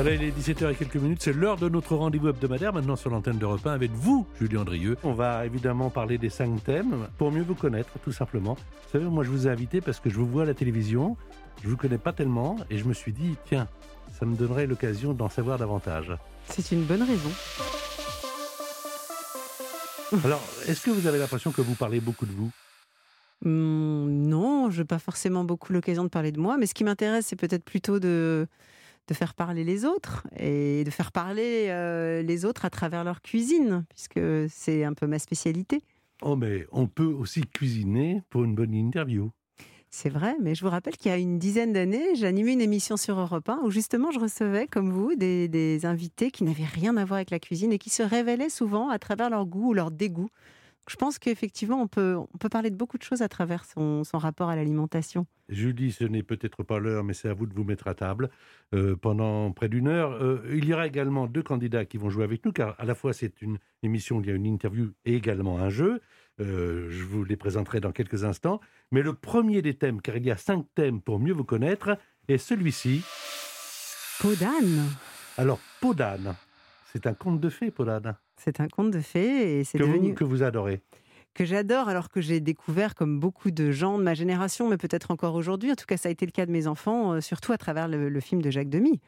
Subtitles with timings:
[0.00, 1.22] Voilà, il est 17h et quelques minutes.
[1.22, 4.96] C'est l'heure de notre rendez-vous hebdomadaire maintenant sur l'antenne de repas avec vous, Julien Andrieux.
[5.02, 8.54] On va évidemment parler des cinq thèmes pour mieux vous connaître, tout simplement.
[8.54, 11.16] Vous savez, moi je vous ai invité parce que je vous vois à la télévision,
[11.64, 13.66] je vous connais pas tellement et je me suis dit, tiens,
[14.16, 16.12] ça me donnerait l'occasion d'en savoir davantage.
[16.44, 17.30] C'est une bonne raison.
[20.24, 22.52] Alors, est-ce que vous avez l'impression que vous parlez beaucoup de vous?
[23.44, 26.84] Hum, non, je n'ai pas forcément beaucoup l'occasion de parler de moi, mais ce qui
[26.84, 28.46] m'intéresse, c'est peut-être plutôt de,
[29.08, 33.22] de faire parler les autres et de faire parler euh, les autres à travers leur
[33.22, 35.82] cuisine, puisque c'est un peu ma spécialité.
[36.22, 39.30] Oh, mais on peut aussi cuisiner pour une bonne interview.
[39.90, 42.98] C'est vrai, mais je vous rappelle qu'il y a une dizaine d'années, j'animais une émission
[42.98, 46.98] sur Europe 1 où justement je recevais, comme vous, des, des invités qui n'avaient rien
[46.98, 49.74] à voir avec la cuisine et qui se révélaient souvent à travers leur goût ou
[49.74, 50.28] leur dégoût.
[50.88, 54.04] Je pense qu'effectivement, on peut, on peut parler de beaucoup de choses à travers son,
[54.04, 55.26] son rapport à l'alimentation.
[55.48, 58.30] Julie, ce n'est peut-être pas l'heure, mais c'est à vous de vous mettre à table
[58.74, 60.12] euh, pendant près d'une heure.
[60.12, 62.94] Euh, il y aura également deux candidats qui vont jouer avec nous, car à la
[62.94, 66.00] fois c'est une émission où il y a une interview et également un jeu.
[66.40, 68.60] Euh, je vous les présenterai dans quelques instants.
[68.90, 71.98] Mais le premier des thèmes, car il y a cinq thèmes pour mieux vous connaître,
[72.28, 73.02] est celui-ci.
[74.20, 74.84] Peau d'âne.
[75.36, 76.34] Alors, peau d'âne,
[76.92, 78.16] c'est un conte de fées, peau d'âne.
[78.38, 80.80] C'est un conte de fées et c'est Que, devenu vous, que vous adorez.
[81.34, 85.10] que j'adore alors que j'ai découvert comme beaucoup de gens de ma génération, mais peut-être
[85.10, 85.70] encore aujourd'hui.
[85.72, 87.88] En tout cas, ça a été le cas de mes enfants, euh, surtout à travers
[87.88, 89.00] le, le film de Jacques Demy,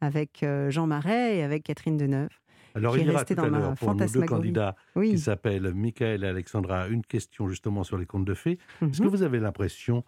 [0.00, 2.30] avec euh, Jean Marais et avec Catherine Deneuve.
[2.74, 5.18] Alors, il y aura tout à dans ma l'heure pour nos deux candidats qui Oui.
[5.18, 8.58] s'appellent Michael et Alexandra une question justement sur les contes de fées.
[8.82, 9.10] Est-ce que Mhm.
[9.10, 10.04] vous avez l'impression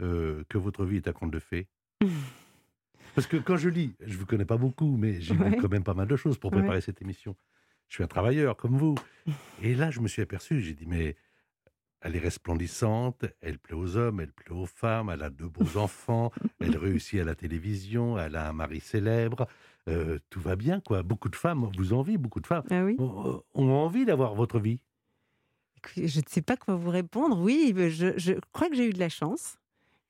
[0.00, 1.66] euh, que votre vie est un conte de fées?
[3.14, 5.56] Parce que quand je lis, je ne vous connais pas beaucoup, mais j'ai lu Ouais.
[5.60, 6.58] quand même pas mal de choses pour Ouais.
[6.60, 7.36] préparer cette émission.
[7.92, 8.94] Je suis un travailleur comme vous.
[9.62, 11.14] Et là, je me suis aperçu, j'ai dit, mais
[12.00, 15.76] elle est resplendissante, elle plaît aux hommes, elle plaît aux femmes, elle a deux beaux
[15.76, 19.46] enfants, elle réussit à la télévision, elle a un mari célèbre,
[19.90, 21.02] euh, tout va bien, quoi.
[21.02, 22.96] Beaucoup de femmes vous envient, beaucoup de femmes Ah oui.
[22.98, 24.80] ont ont envie d'avoir votre vie.
[25.94, 27.38] Je ne sais pas quoi vous répondre.
[27.38, 29.58] Oui, je, je crois que j'ai eu de la chance.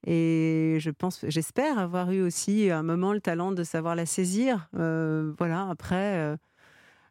[0.07, 4.07] Et je pense, j'espère avoir eu aussi à un moment le talent de savoir la
[4.07, 4.69] saisir.
[4.77, 6.37] Euh, voilà, après, euh,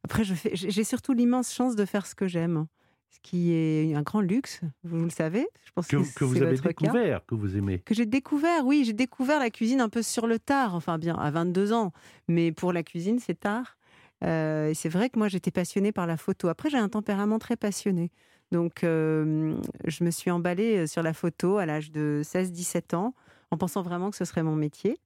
[0.03, 2.67] après j'ai surtout l'immense chance de faire ce que j'aime,
[3.09, 5.47] ce qui est un grand luxe, vous le savez.
[5.65, 6.69] Je pense Que, que, que vous avez cas.
[6.69, 7.79] découvert, que vous aimez.
[7.79, 11.15] Que j'ai découvert, oui, j'ai découvert la cuisine un peu sur le tard, enfin bien
[11.15, 11.91] à 22 ans,
[12.27, 13.77] mais pour la cuisine, c'est tard.
[14.23, 16.47] Euh, et c'est vrai que moi, j'étais passionnée par la photo.
[16.47, 18.11] Après, j'ai un tempérament très passionné.
[18.51, 19.55] Donc, euh,
[19.87, 23.15] je me suis emballée sur la photo à l'âge de 16-17 ans,
[23.49, 24.97] en pensant vraiment que ce serait mon métier.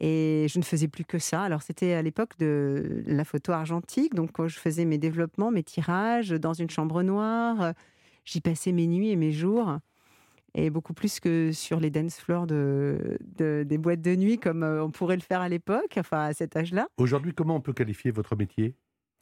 [0.00, 1.42] Et je ne faisais plus que ça.
[1.42, 4.14] Alors, c'était à l'époque de la photo argentique.
[4.14, 7.72] Donc, quand je faisais mes développements, mes tirages dans une chambre noire.
[8.24, 9.78] J'y passais mes nuits et mes jours
[10.54, 14.62] et beaucoup plus que sur les dance floors de, de- des boîtes de nuit comme
[14.62, 16.88] euh, on pourrait le faire à l'époque, enfin à cet âge-là.
[16.96, 18.74] Aujourd'hui, comment on peut qualifier votre métier?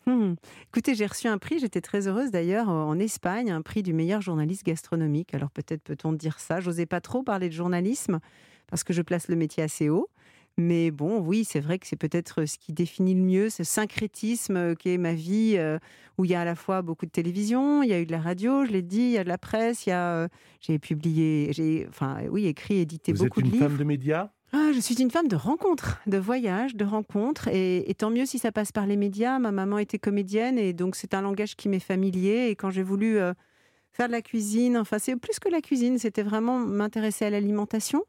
[0.06, 0.34] Hmm.
[0.68, 4.20] Écoutez, j'ai reçu un prix, j'étais très heureuse d'ailleurs, en Espagne, un prix du meilleur
[4.20, 5.34] journaliste gastronomique.
[5.34, 8.20] Alors peut-être peut-on dire ça, j'osais pas trop parler de journalisme
[8.68, 10.08] parce que je place le métier assez haut.
[10.58, 14.56] Mais bon, oui, c'est vrai que c'est peut-être ce qui définit le mieux ce syncrétisme
[14.56, 15.78] euh, qui est ma vie, euh,
[16.16, 18.12] où il y a à la fois beaucoup de télévision, il y a eu de
[18.12, 20.28] la radio, je l'ai dit, il y a de la presse, il y a, euh,
[20.60, 23.68] j'ai publié, j'ai, enfin, oui, écrit, édité Vous êtes beaucoup une de livres.
[23.68, 24.30] femme de médias?
[24.52, 27.48] Ah, je suis une femme de rencontres, de voyages, de rencontres.
[27.48, 29.38] Et, et tant mieux si ça passe par les médias.
[29.38, 32.48] Ma maman était comédienne et donc c'est un langage qui m'est familier.
[32.48, 33.34] Et quand j'ai voulu euh,
[33.92, 38.04] faire de la cuisine, enfin c'est plus que la cuisine, c'était vraiment m'intéresser à l'alimentation.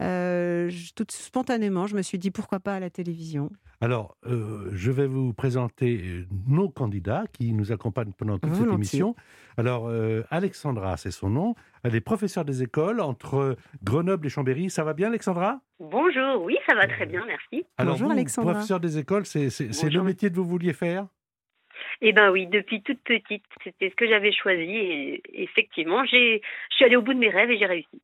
[0.00, 3.50] Euh, je- tout spontanément, je me suis dit pourquoi pas à la télévision.
[3.80, 8.72] Alors, euh, je vais vous présenter euh, nos candidats qui nous accompagnent pendant toute cette
[8.72, 9.14] émission.
[9.56, 11.54] Alors, euh, Alexandra, c'est son nom.
[11.84, 14.68] Elle est professeure des écoles entre Grenoble et Chambéry.
[14.68, 15.60] Ça va bien, Alexandra?
[15.78, 17.64] Bonjour, oui, ça va très bien, merci.
[17.76, 18.52] Alors, Bonjour, vous, Alexandra.
[18.54, 21.06] professeur des écoles, c'est le métier que vous vouliez faire?
[22.00, 26.74] Eh ben oui, depuis toute petite, c'était ce que j'avais choisi et effectivement, j'ai, je
[26.76, 28.02] suis allée au bout de mes rêves et j'ai réussi.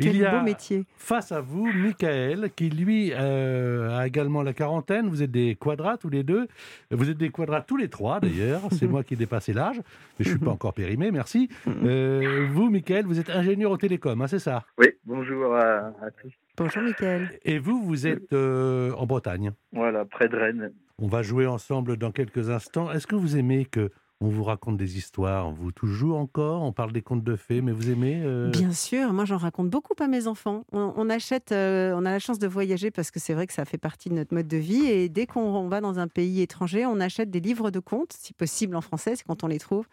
[0.00, 0.84] Quel Il y a beau métier.
[0.96, 5.08] face à vous Michael, qui lui euh, a également la quarantaine.
[5.08, 6.46] Vous êtes des quadras tous les deux.
[6.90, 8.62] Vous êtes des quadras tous les trois d'ailleurs.
[8.72, 9.76] C'est moi qui ai dépassé l'âge,
[10.18, 11.48] mais je suis pas encore périmé, merci.
[11.82, 14.64] Euh, vous, Michael, vous êtes ingénieur au télécom, hein, c'est ça?
[14.78, 16.32] Oui, bonjour à, à tous.
[16.56, 17.38] Bonjour Mickaël.
[17.44, 19.52] Et vous, vous êtes euh, en Bretagne?
[19.72, 20.72] Voilà, près de Rennes.
[20.98, 22.90] On va jouer ensemble dans quelques instants.
[22.92, 23.90] Est-ce que vous aimez que
[24.22, 27.72] on vous raconte des histoires Vous toujours encore On parle des contes de fées, mais
[27.72, 30.64] vous aimez euh, Bien sûr, moi j'en raconte beaucoup à mes enfants.
[30.72, 33.64] On, achète, euh, on a la chance de voyager parce que c'est vrai que ça
[33.64, 34.86] fait partie de notre mode de vie.
[34.86, 38.12] Et dès qu'on on va dans un pays étranger, on achète des livres de contes,
[38.12, 39.86] si possible en français, c'est quand on les trouve.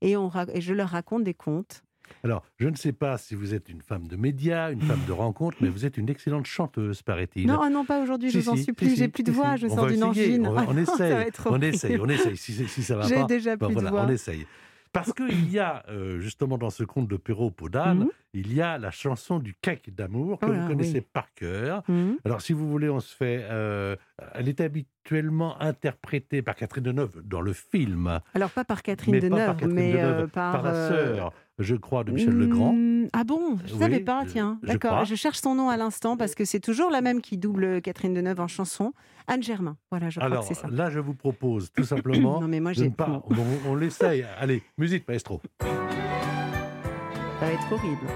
[0.00, 1.83] Et, on, et je leur raconte des contes.
[2.22, 5.12] Alors, je ne sais pas si vous êtes une femme de médias, une femme de
[5.12, 7.46] rencontre, mais vous êtes une excellente chanteuse, paraît-il.
[7.46, 8.90] Non, ah non, pas aujourd'hui, je Si, vous en si, supplie.
[8.90, 10.46] si, J'ai plus de voix, je On sors d'une angine.
[10.46, 12.36] On, va- on essaye, on essaye, on essaye.
[12.36, 12.52] Si,
[12.82, 14.04] ça va J'ai pas, déjà ben plus de voilà, voix.
[14.06, 14.46] on essaye.
[14.92, 18.08] Parce qu'il y a, euh, justement, dans ce conte de Perrault Podane, Mhm.
[18.32, 21.06] il y a la chanson du cake d'amour que Oh vous connaissez oui.
[21.12, 21.82] par cœur.
[21.88, 22.18] Mhm.
[22.24, 23.40] Alors, si vous voulez, on se fait.
[23.50, 23.96] euh,
[24.34, 24.60] elle est
[25.04, 29.36] habituellement interprétée par Catherine Deneuve dans le film, Alors pas par Catherine mais pas par
[29.38, 32.72] Deneuve, Catherine mais Deneuve, euh, par, par la euh, sœur, je crois, de Michel Legrand.
[32.72, 33.58] Hmm, Ah bon?
[33.66, 34.58] Je ne savais pas, tiens.
[34.62, 35.04] D'accord.
[35.04, 38.14] Je, cherche son nom à l'instant parce que c'est toujours la même qui double Catherine
[38.14, 38.94] Deneuve en chanson.
[39.26, 39.76] Anne Germain.
[39.90, 40.68] Voilà, je crois Alors que c'est ça.
[40.70, 42.40] là, je vous propose tout simplement.
[42.40, 42.88] non mais moi j'ai.
[42.90, 44.24] pas, on, on l'essaye.
[44.38, 45.42] Allez, musique, maestro.
[45.60, 45.66] ça
[47.42, 48.06] va être horrible.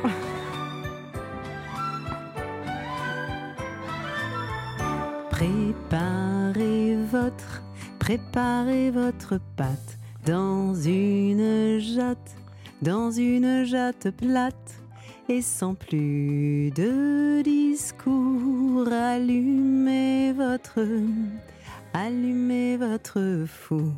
[6.53, 7.63] Préparez votre,
[7.99, 12.37] préparez votre pâte dans une jatte,
[12.81, 14.81] dans une jatte plate.
[15.29, 20.81] Et sans plus de discours, allumez votre,
[21.93, 23.93] allumez votre four.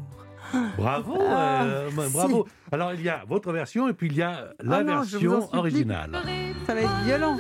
[0.76, 2.49] Bravo, Ah, euh, bravo.
[2.73, 5.17] Alors il y a votre version et puis il y a la Oh non, vous
[5.17, 6.11] en version originale.
[6.67, 7.37] Ça va être violent.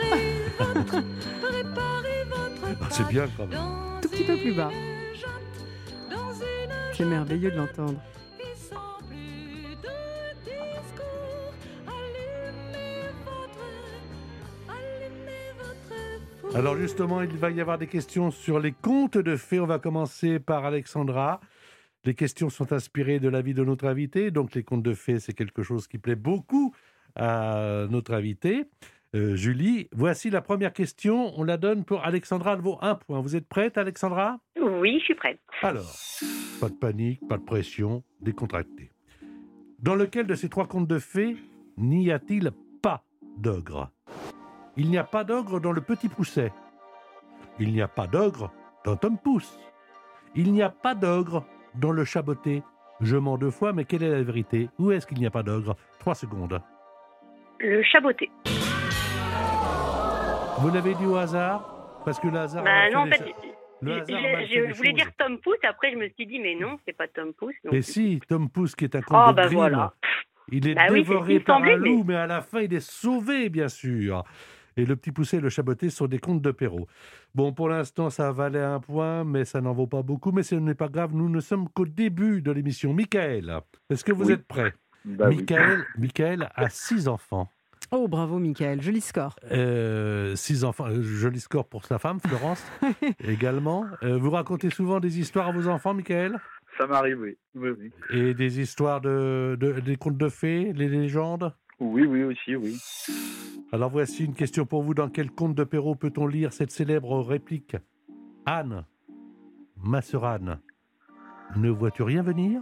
[2.80, 3.58] Ah, c'est bien quand même.
[4.00, 4.70] Tout petit peu plus bas.
[7.00, 7.98] C'est merveilleux de l'entendre.
[16.54, 19.60] Alors justement, il va y avoir des questions sur les contes de fées.
[19.60, 21.40] On va commencer par Alexandra.
[22.04, 24.30] Les questions sont inspirées de la vie de notre invité.
[24.30, 26.74] Donc les contes de fées, c'est quelque chose qui plaît beaucoup
[27.16, 28.66] à notre invité.
[29.16, 31.32] Euh, Julie, voici la première question.
[31.36, 32.52] On la donne pour Alexandra.
[32.54, 33.20] Elle vaut un point.
[33.20, 34.38] Vous êtes prête, Alexandra?
[34.60, 35.40] Oui, je suis prête.
[35.62, 35.96] Alors,
[36.60, 38.92] pas de panique, pas de pression, décontracté.
[39.80, 41.36] Dans lequel de ces trois contes de fées
[41.76, 42.50] n'y a-t-il
[42.82, 43.02] pas
[43.38, 43.90] d'ogre?
[44.76, 46.52] Il n'y a pas d'ogre dans le petit pousset.
[47.58, 48.52] Il n'y a pas d'ogre
[48.84, 49.58] dans Tom Pouce.
[50.36, 52.62] Il n'y a pas d'ogre dans le chaboté.
[53.00, 54.68] Je mens deux fois, mais quelle est la vérité?
[54.78, 55.74] Où est-ce qu'il n'y a pas d'ogre?
[55.98, 56.60] Trois secondes.
[57.58, 58.30] Le chaboté.
[60.60, 62.64] Vous l'avez dit au hasard Parce que le hasard.
[62.64, 63.24] Bah a non, en fait,
[63.80, 64.06] le hasard
[64.46, 64.94] je- voulais choses.
[64.96, 67.54] dire Tom Pouce, après je me suis dit, mais non, c'est pas Tom Pouce.
[67.64, 69.94] non Et si, Tom Pouce, qui est un conte Oh, de bah Grimm, voilà.
[70.52, 72.16] Il est Bah dévoré par semblait, un loup, mais- mais...
[72.16, 74.24] à la fin, il est sauvé, bien sûr.
[74.76, 76.86] Et le petit poussé et le chaboté sont des contes de Perrault.
[77.34, 80.32] Bon, pour l'instant, ça valait un point, mais ça n'en vaut pas beaucoup.
[80.32, 82.92] Mais ce n'est pas grave, nous ne sommes qu'au début de l'émission.
[82.94, 83.60] Michael,
[83.90, 84.32] est-ce que vous Oui.
[84.34, 84.72] êtes prêt?
[85.04, 85.36] Bah oui.
[85.38, 87.48] Michael, Michael a six enfants.
[87.92, 89.34] Oh bravo Michael, joli score.
[89.50, 92.64] Euh, six enfants, euh, joli score pour sa femme, Florence,
[93.24, 93.84] également.
[94.04, 96.38] Euh, vous racontez souvent des histoires à vos enfants, Michael?
[96.78, 97.36] Ça m'arrive, oui.
[97.56, 97.90] Oui, oui.
[98.10, 101.52] Et des histoires de, de- des contes de fées, les légendes?
[101.80, 102.78] Oui, oui, aussi, oui.
[103.72, 104.94] Alors voici une question pour vous.
[104.94, 107.76] Dans quel conte de Perrault peut-on lire cette célèbre réplique?
[108.46, 108.84] Anne,
[109.82, 110.60] ma sœur Anne,
[111.56, 112.60] ne vois-tu rien venir?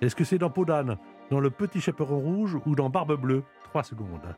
[0.00, 0.96] Est-ce que c'est dans Peau d'âne,
[1.30, 3.42] dans Le Petit Chaperon Rouge ou dans Barbe Bleue?
[3.64, 4.36] Trois secondes.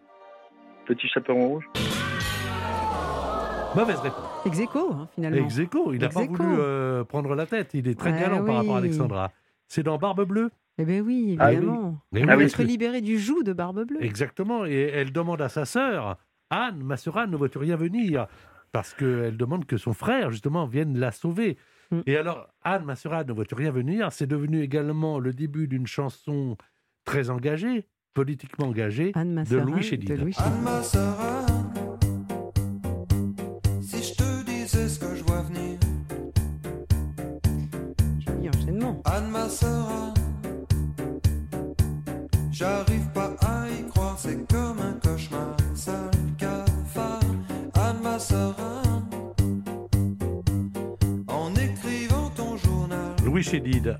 [0.87, 1.65] Petit chaperon rouge.
[3.75, 4.25] Mauvaise réponse.
[4.45, 5.45] Ex aequo, hein, finalement.
[5.47, 7.71] Ex aequo, il n'a pas voulu euh, prendre la tête.
[7.75, 8.79] Il est très Ouais, galant par rapport à.
[8.79, 9.31] Alexandra.
[9.69, 11.55] C'est dans Barbe Bleue Eh bien oui, Ah oui.
[11.57, 11.99] évidemment.
[12.13, 14.03] Mais On oui, va parce être libéré du joug de Barbe Bleue.
[14.05, 14.67] Exactement.
[14.67, 16.19] Et elle demande à sa sœur,
[16.51, 18.27] Anne, ma sœur Anne, ne vois-tu rien venir?
[18.73, 21.57] Parce qu'elle demande que son frère, justement, vienne la sauver.
[21.91, 22.01] Mm.
[22.07, 24.13] Et alors, Anne, ma sœur Anne, ne vois-tu rien venir?
[24.13, 26.59] C'est devenu également le début d'une chanson
[27.07, 29.13] très engagée, politiquement engagée.
[29.83, 30.09] Chédid.
[30.09, 31.52] de Louis Anne, Chédid.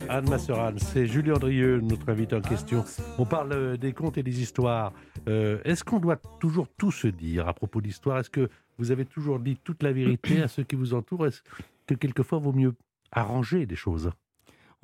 [0.09, 2.85] Anne, c'est Julien Drieux, notre invité en question.
[3.19, 4.93] On parle euh, des contes et des histoires.
[5.29, 8.19] Euh, Est-ce qu'on doit toujours tout se dire à propos d'histoire?
[8.19, 11.27] Est-ce que vous avez toujours dit toute la vérité à ceux qui vous entourent?
[11.27, 11.43] Est-ce
[11.89, 12.75] que quelquefois vaut mieux
[13.11, 14.11] arranger des choses?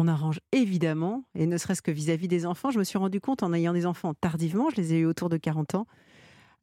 [0.00, 2.71] On arrange évidemment, et ne serait-ce que vis-à-vis des enfants.
[2.71, 5.29] Je me suis rendu compte en ayant des enfants tardivement, je les ai eu autour
[5.29, 5.87] de 40 ans,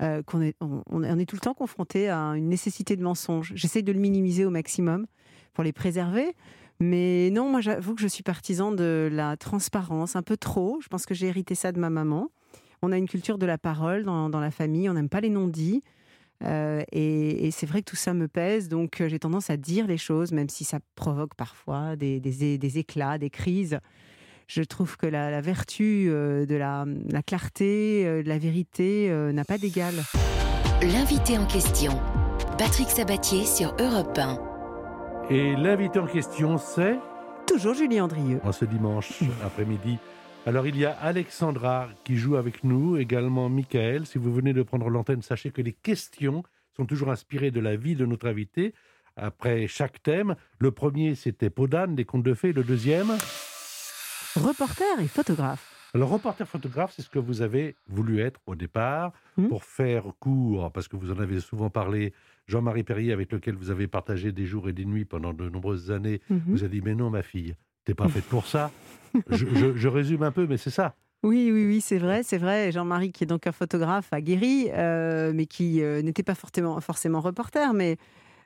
[0.02, 3.54] euh, qu'on est, on, est tout le temps confronté à une nécessité de mensonge.
[3.56, 5.08] J'essaye de le minimiser au maximum
[5.54, 6.36] pour les préserver.
[6.79, 10.79] Mais non, moi j'avoue que je suis partisan de la transparence, un peu trop.
[10.82, 12.29] Je pense que j'ai hérité ça de ma maman.
[12.82, 15.82] On a une culture de la parole dans, la famille, on n'aime pas les non-dits.
[16.44, 19.88] Euh, et, c'est vrai que tout ça me pèse, donc euh, j'ai tendance à dire
[19.88, 23.79] les choses, même si ça provoque parfois des, éclats, des crises.
[24.48, 29.46] Je trouve que la, la vertu euh, de la, la clarté, de la vérité n'a
[29.46, 29.94] pas d'égal.
[30.82, 31.94] L'invité en question,
[32.58, 34.55] Patrick Sabatier sur Europe 1.
[35.29, 37.00] Et l'invité en question, c'est
[37.48, 38.39] Toujours Julie Andrieux.
[38.44, 39.98] en ce dimanche après-midi.
[40.46, 44.05] Alors il y a Alexandra qui joue avec nous, également Michael.
[44.05, 46.44] Si vous venez de prendre l'antenne, sachez que les questions
[46.75, 48.74] sont toujours inspirées de la vie de notre invité.
[49.15, 53.10] Après chaque thème, le premier c'était Podane, des contes de fées, le deuxième?
[54.36, 55.75] Reporter et photographe.
[55.96, 59.48] Alors reporter photographe, c'est ce que vous avez voulu être au départ Hmm.
[59.50, 62.14] pour faire court, parce que vous en avez souvent parlé.
[62.48, 65.92] Jean-Marie Perrier, avec lequel vous avez partagé des jours et des nuits pendant de nombreuses
[65.92, 66.42] années, Mhm.
[66.48, 68.72] vous a dit mais non ma fille, t'es pas faite pour ça.
[69.30, 70.96] je, je- je résume un peu, mais c'est ça.
[71.24, 72.72] Oui, oui, oui, c'est vrai, c'est vrai.
[72.72, 77.20] Jean-Marie, qui est donc un photographe aguerri, euh, mais qui euh, n'était pas forcément, forcément
[77.20, 77.98] reporter, mais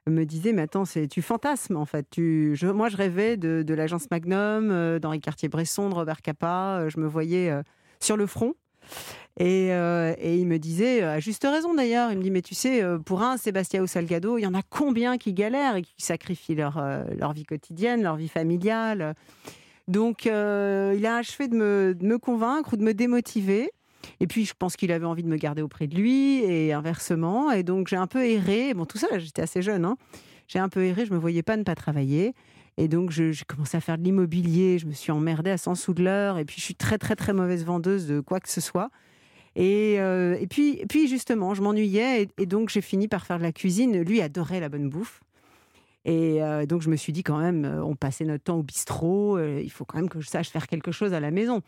[0.07, 2.07] me disait, mais attends, tu fantasmes en fait.
[2.09, 6.79] Tu, moi, je rêvais de, de l'agence Magnum, euh, d'Henri Cartier-Bresson, de Robert Capa.
[6.79, 7.61] euh, je me voyais euh,
[7.99, 8.53] sur le front.
[9.37, 12.83] Et, et il me disait, à juste raison d'ailleurs, il me dit, mais tu sais,
[13.05, 16.81] pour un Sébastien Salgado, il y en a combien qui galèrent et qui sacrifient leur,
[17.15, 19.13] leur vie quotidienne, leur vie familiale?
[19.87, 23.71] Donc, il a achevé de me, de me convaincre ou de me démotiver.
[24.19, 27.51] Et puis, je pense qu'il avait envie de me garder auprès de lui et inversement.
[27.51, 28.73] Et donc, j'ai un peu erré.
[28.73, 29.85] Bon, tout ça, j'étais assez jeune.
[29.85, 29.97] hein.
[30.47, 31.05] J'ai un peu erré.
[31.05, 32.33] Je me voyais pas ne pas travailler.
[32.77, 34.79] Et donc, j'ai commencé à faire de l'immobilier.
[34.79, 36.37] Je me suis emmerdée à 100 sous de l'heure.
[36.37, 38.89] Et puis, je suis très, très, très mauvaise vendeuse de quoi que ce soit.
[39.55, 42.29] Et, euh, et puis, puis, justement, je m'ennuyais.
[42.37, 44.01] Et, donc, j'ai fini par faire de la cuisine.
[44.01, 45.21] Lui adorait la bonne bouffe.
[46.05, 48.63] Et euh, donc, je me suis dit quand même, euh, on passait notre temps au
[48.63, 51.61] bistrot, il faut quand même que je sache faire quelque chose à la maison.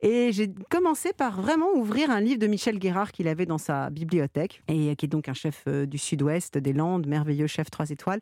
[0.00, 3.90] Et j'ai commencé par vraiment ouvrir un livre de Michel Guérard qu'il avait dans sa
[3.90, 7.90] bibliothèque, et qui est donc un chef euh, du sud-ouest des Landes, merveilleux chef 3
[7.90, 8.20] étoiles.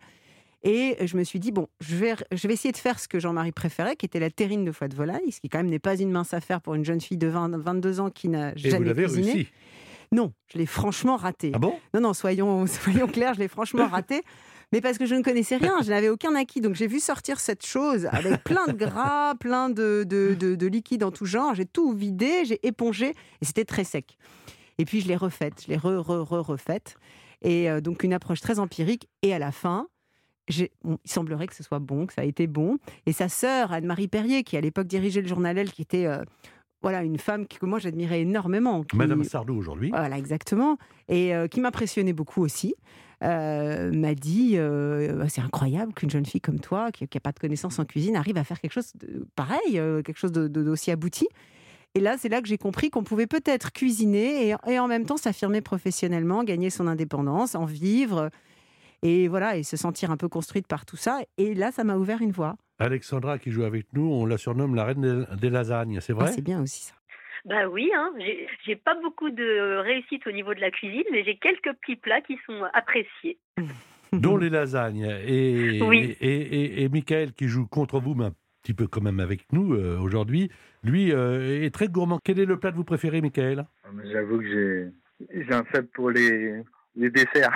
[0.63, 3.21] Et je me suis dit, bon, je vais, je vais essayer de faire ce que
[3.21, 5.79] Jean-Marie préférait, qui était la terrine de foie de volaille, ce qui quand même n'est
[5.79, 8.55] pas une mince affaire pour une jeune fille de 20, 22 ans qui n'a Et
[8.55, 9.33] vous jamais l'avez cuisiné.
[9.33, 9.49] réussi?
[10.13, 11.53] Non, je l'ai franchement raté.
[11.55, 11.75] Ah bon?
[11.93, 14.23] Non, non, soyons, soyons clairs, je l'ai franchement raté.
[14.73, 16.61] Mais parce que je ne connaissais rien, je n'avais aucun acquis.
[16.61, 20.67] Donc j'ai vu sortir cette chose avec plein de gras, plein de, de, de, de
[20.67, 21.55] liquide en tout genre.
[21.55, 24.17] J'ai tout vidé, j'ai épongé et c'était très sec.
[24.79, 26.97] Et puis je l'ai refaite, je l'ai re, re, re, refaite.
[27.43, 29.09] Et euh, donc une approche très empirique.
[29.23, 29.89] Et à la fin,
[30.49, 30.69] il
[31.05, 32.79] semblerait que ce soit bon, que ça a été bon.
[33.07, 36.23] Et sa sœur, Anne-Marie Perrier, qui à l'époque dirigeait le journal Elle, qui était euh,
[36.91, 38.83] voilà, une femme que moi j'admirais énormément.
[38.85, 39.91] qui- Madame Sardou aujourd'hui.
[39.91, 40.79] voilà, exactement.
[41.09, 42.75] Et euh, qui m'impressionnait beaucoup aussi.
[43.23, 47.39] euh, m'a dit euh, c'est incroyable qu'une jeune fille comme toi, qui n'a pas de
[47.39, 51.27] connaissances en cuisine, arrive à faire quelque chose de pareil, euh, quelque chose d'aussi abouti.
[51.95, 55.07] Et là, c'est là que j'ai compris qu'on pouvait peut-être cuisiner et, et en même
[55.07, 58.29] temps s'affirmer professionnellement, gagner son indépendance, en vivre.
[59.03, 61.21] Et voilà, et se sentir un peu construite par tout ça.
[61.39, 62.57] Et là, ça m'a ouvert une voie.
[62.79, 66.33] Alexandra qui joue avec nous, on la surnomme la reine des, lasagnes, c'est Ah, vrai?
[66.33, 66.95] c'est bien aussi ça.
[67.45, 68.11] Bah oui, hein,
[68.67, 72.21] j'ai pas beaucoup de réussite au niveau de la cuisine, mais j'ai quelques petits plats
[72.21, 73.39] qui sont appréciés.
[74.13, 75.07] Dont les lasagnes.
[75.27, 76.17] Et, Oui.
[76.21, 79.53] et, et, et Michael qui joue contre vous, mais un petit peu quand même avec
[79.53, 80.51] nous euh, aujourd'hui,
[80.83, 82.19] lui euh, est très gourmand.
[82.23, 83.65] Quel est le plat que vous préférez, Michael?
[83.85, 86.63] Ah, mais J'avoue que j'ai j'ai un faible pour les,
[86.97, 87.53] les desserts.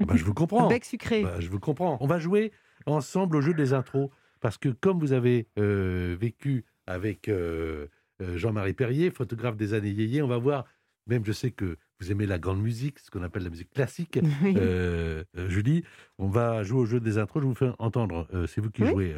[0.00, 0.68] bah, Je vous comprends.
[0.68, 1.22] Bec sucré.
[1.22, 1.96] Bah, je vous comprends.
[2.00, 2.50] On va jouer
[2.86, 4.10] ensemble au jeu des intros.
[4.42, 7.86] Parce que comme vous avez euh, vécu avec euh,
[8.20, 10.66] euh, Jean-Marie Perrier, photographe des années yéyé, on va voir,
[11.06, 14.18] même je sais que vous aimez la grande musique, ce qu'on appelle la musique classique,
[14.42, 15.84] Oui, euh, Julie,
[16.18, 17.40] on va jouer au jeu des intros.
[17.42, 19.14] Je vous fais entendre, c'est vous qui Oui, jouez,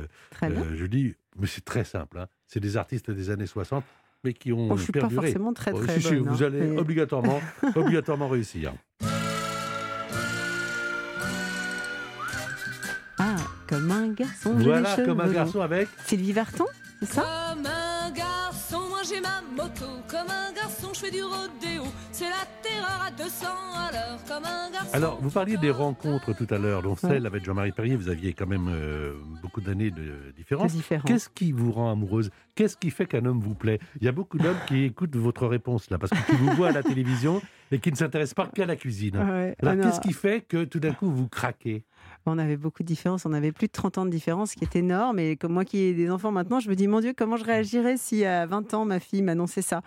[0.76, 2.18] Julie, mais c'est très simple.
[2.18, 2.26] hein.
[2.46, 3.82] C'est des artistes des années 60,
[4.24, 6.28] mais qui ont Bon, je suis pas forcément très Oh, très si, bonne.
[6.28, 7.40] vous hein, allez mais- obligatoirement,
[7.76, 8.74] obligatoirement réussir.
[13.68, 14.54] Comme un garçon.
[14.58, 15.88] j'ai Voilà, les comme un garçon avec.
[16.06, 16.66] Sylvie Vartan,
[17.00, 19.84] c'est ça Comme un garçon, moi j'ai ma moto.
[20.08, 21.84] Comme un garçon, je fais du rodéo.
[22.12, 24.18] C'est la terreur à 200 à l'heure.
[24.28, 24.90] Comme un garçon.
[24.92, 27.96] Alors, vous parliez des rencontres tout à l'heure, dont celle avec Jean-Marie Perrier.
[27.96, 30.70] Vous aviez quand même euh, beaucoup d'années de différence.
[30.70, 31.04] C'est différent.
[31.06, 32.30] Qu'est-ce qui vous rend amoureuse?
[32.54, 33.80] Qu'est-ce qui fait qu'un homme vous plaît?
[34.00, 36.72] Il y a beaucoup d'hommes qui écoutent votre réponse là, parce qu'ils vous voient à
[36.72, 37.42] la télévision
[37.72, 39.16] et qui ne s'intéressent pas qu'à la cuisine.
[39.16, 39.56] Ouais.
[39.60, 41.84] Alors, Ah qu'est-ce qui fait que tout d'un coup vous craquez?
[42.26, 44.64] On avait beaucoup de différences, on avait plus de 30 ans de différence, ce qui
[44.64, 45.18] est énorme.
[45.18, 47.44] Et comme moi qui ai des enfants maintenant, je me dis, mon Dieu, comment je
[47.44, 49.82] réagirais si à 20 ans, ma fille m'annonçait ça?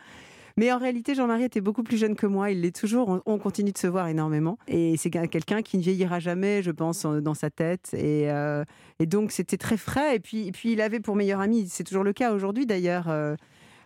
[0.60, 2.50] Mais en réalité, Jean-Marie était beaucoup plus jeune que moi.
[2.50, 3.10] Il l'est toujours.
[3.10, 4.58] On, on continue de se voir énormément.
[4.67, 7.91] Et c'est quelqu'un qui ne vieillira jamais, je pense, en- dans sa tête.
[7.94, 8.63] Et, euh,
[9.00, 10.15] et donc, c'était très frais.
[10.15, 13.08] Et puis, et puis, il avait pour meilleur ami, c'est toujours le cas aujourd'hui d'ailleurs,
[13.08, 13.36] euh,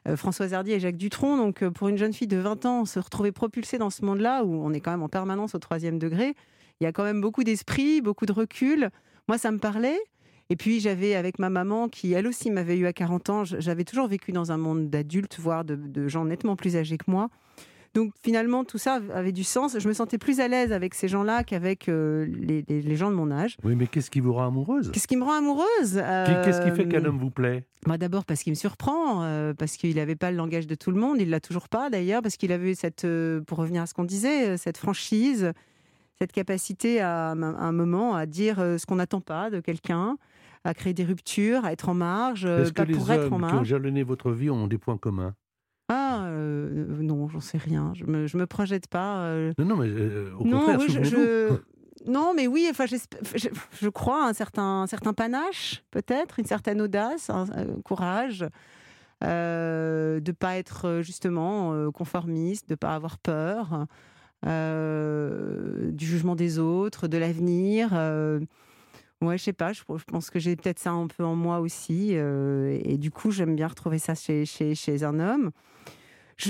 [0.08, 1.36] euh, Françoise Hardy et Jacques Dutronc.
[1.36, 4.46] Donc, euh, pour une jeune fille de 20 ans, se retrouver propulsée dans ce monde-là,
[4.46, 6.36] où on est quand même en permanence au troisième degré,
[6.82, 8.90] il y a quand même beaucoup d'esprit, beaucoup de recul.
[9.30, 10.00] Moi, ça me parlait.
[10.50, 13.86] Et puis, j'avais avec ma maman, qui elle aussi m'avait eu à 40 ans, j'avais
[13.86, 17.30] toujours vécu dans un monde d'adultes, voire de, de gens nettement plus âgés que moi.
[17.94, 19.78] Donc, finalement, tout ça avait du sens.
[19.78, 23.12] Je me sentais plus à l'aise avec ces gens-là qu'avec euh, les, les- les gens
[23.12, 23.58] de mon âge.
[23.64, 24.92] Oui, mais qu'est-ce qui vous rend amoureuse?
[24.92, 25.94] Qu'est-ce qui me rend amoureuse?
[25.96, 27.64] Qu'est- Qu'est-ce qui fait qu'un Euh, homme vous plaît?
[27.86, 30.92] moi, d'abord parce qu'il me surprend, euh, parce qu'il n'avait pas le langage de tout
[30.92, 33.86] le monde, il l'a toujours pas d'ailleurs, parce qu'il avait cette, euh, pour revenir à
[33.88, 35.52] ce qu'on disait, euh, cette franchise,
[36.22, 40.18] cette capacité à, à un moment à dire euh, ce qu'on n'attend pas de quelqu'un,
[40.64, 43.34] à créer des ruptures, à être en marge, euh, Est-ce que pas les pour être
[43.34, 43.68] en hommes qui ont marge.
[43.70, 45.34] jalonné votre vie ont des points communs?
[45.90, 49.22] Ah euh, non, j'en sais rien, je me, je me projette pas.
[49.24, 51.60] euh, Non, non, mais euh, au non, contraire, oui, je, je-
[52.06, 52.98] non, mais oui, enfin, je,
[53.82, 58.46] je crois à un certain, un certain panache, peut-être, une certaine audace, un, un courage,
[59.22, 63.88] de pas être justement conformiste, de pas avoir peur
[64.46, 67.90] euh, du jugement des autres, de l'avenir.
[67.94, 68.40] Euh,
[69.22, 72.80] je sais pas, je, pense que j'ai peut-être ça un peu en moi aussi, euh,
[72.84, 75.52] et, du coup, j'aime bien retrouver ça chez, chez, chez un homme.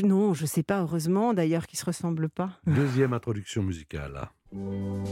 [0.03, 2.61] Non, je sais pas, heureusement d'ailleurs qu'ils se ressemblent pas.
[2.65, 4.29] Deuxième introduction musicale.
[4.55, 5.03] Euh,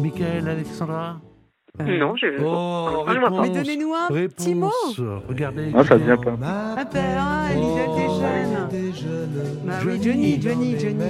[0.00, 1.20] Michael, Alexandra?
[1.80, 2.26] Non, je.
[2.44, 3.06] Oh.
[3.40, 4.70] Mais donnez-nous un petit mot.
[5.26, 5.72] Regardez.
[5.74, 6.36] Ah, ça vient pas.
[6.42, 7.48] Ah ben, ah,
[8.70, 9.58] des jeunes.
[9.64, 11.00] Bah oui, Johnny, Johnny, Johnny.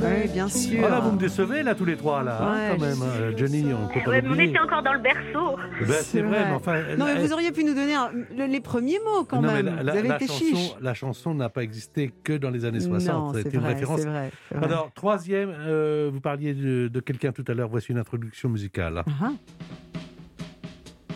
[0.00, 0.84] Oui, bien sûr.
[0.86, 3.02] Oh là, vous me décevez là tous les trois là, hein, Ouais, quand même.
[3.02, 3.32] hein.
[3.36, 4.46] Johnny, on peut pas Ouais, vous l'oublier.
[4.52, 5.56] mettez encore dans le berceau.
[5.80, 6.48] Ben, c'est C'est vrai, vrai.
[6.50, 6.74] mais enfin.
[6.96, 9.48] Non, mais elle- vous auriez pu nous donner un- le- les premiers mots quand non,
[9.48, 9.74] mais même.
[9.76, 10.74] la, la- vous avez la été chanson, chiche.
[10.80, 13.12] la chanson n'a pas existé que dans les années 60.
[13.14, 14.00] Non, c'est C'était une vrai, référence.
[14.00, 14.30] c'est vrai.
[14.48, 14.66] c'est vrai.
[14.66, 17.68] Alors, troisième, euh, vous parliez de, de quelqu'un tout à l'heure.
[17.68, 19.02] Voici une introduction musicale.
[19.20, 19.30] Ah,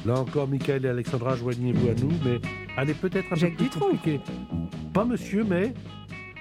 [0.07, 2.41] Là encore, Michael et Alexandra, joignez-vous à nous, mais
[2.79, 3.87] elle est peut-être un Jacques peu plus Dutronc.
[3.91, 4.21] compliquée.
[4.93, 5.75] Pas monsieur, mais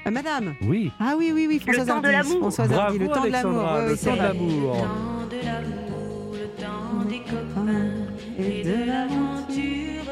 [0.06, 0.54] ah, madame.
[0.68, 0.92] oui.
[1.00, 2.18] Ah oui, oui, oui, Françoise temps de Hardy.
[2.30, 2.40] l'amour.
[2.42, 3.68] Françoise Bravo, Hardy, le temps de l'amour.
[3.68, 4.28] Alexandra, le c'est temps de vrai.
[4.28, 4.78] l'amour.
[4.78, 7.92] temps de l'amour, le temps des copains
[8.38, 10.12] et de l'aventure.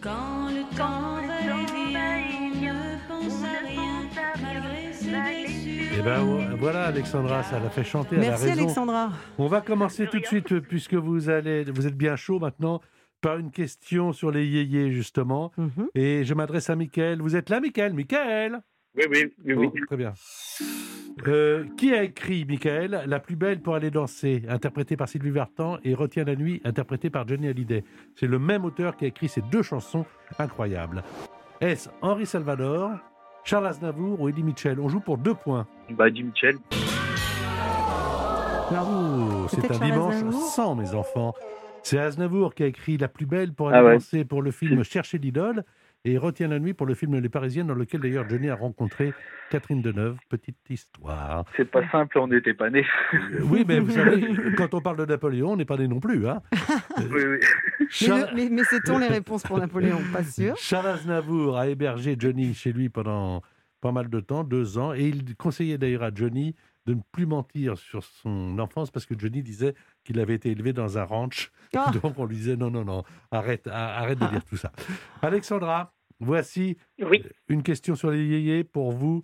[0.00, 1.19] Quand le temps
[6.00, 8.16] Et ben voilà, Alexandra, ça l'a fait chanter.
[8.16, 8.62] elle a Merci raison.
[8.62, 9.12] Alexandra.
[9.36, 12.80] On va commencer tout de suite, puisque vous, allez, vous êtes bien chaud maintenant,
[13.20, 15.52] par une question sur les yéyés, justement.
[15.58, 15.88] Mhm.
[15.94, 17.20] Et je m'adresse à Michael.
[17.20, 18.62] Vous êtes là, Michael Michael
[18.96, 19.54] Oui, oui, oui.
[19.54, 19.66] oui.
[19.66, 20.14] Bon, Très bien.
[21.28, 25.76] Euh, qui a écrit, Michael, La plus belle pour aller danser, interprétée par Sylvie Vartan,
[25.84, 27.84] et Retiens la nuit, interprétée par Johnny Hallyday
[28.14, 30.06] C'est le même auteur qui a écrit ces deux chansons
[30.38, 31.02] incroyables.
[31.60, 32.92] Est-ce Henri Salvador,
[33.44, 35.66] Charles Aznavour ou Eddie Mitchell On joue pour deux points.
[35.90, 36.56] Bah, Jim Mitchell.
[38.72, 41.34] Oh, c'est un Charles dimanche Aznavour sans mes enfants.
[41.82, 43.94] C'est Aznavour qui a écrit La plus belle pour aller Ah ouais.
[43.94, 45.64] danser pour le film Chercher l'idole
[46.04, 49.12] et Retiens la nuit pour le film Les Parisiennes dans lequel d'ailleurs Johnny a rencontré
[49.50, 50.16] Catherine Deneuve.
[50.28, 51.44] Petite histoire.
[51.56, 52.86] C'est pas simple, on n'était pas nés.
[53.14, 56.00] Euh, Oui, mais vous savez, quand on parle de Napoléon, on n'est pas né non
[56.00, 56.26] plus.
[56.28, 56.40] Hein.
[56.98, 57.38] oui, oui.
[58.02, 59.98] Mais, le- mais, mais sait-on les réponses pour Napoléon?
[60.12, 60.56] Pas sûr.
[60.56, 63.42] Charles Aznavour a hébergé Johnny chez lui pendant
[63.80, 66.54] pas mal de temps, deux ans, et il conseillait d'ailleurs à Johnny
[66.86, 70.72] de ne plus mentir sur son enfance parce que Johnny disait qu'il avait été élevé
[70.72, 71.50] dans un ranch.
[71.72, 71.92] Ah.
[72.02, 74.72] Donc on lui disait non, non, non, arrête, arrête de dire tout ça.
[75.22, 77.22] Alexandra, voici Oui.
[77.48, 79.22] une question sur les yéyés pour vous.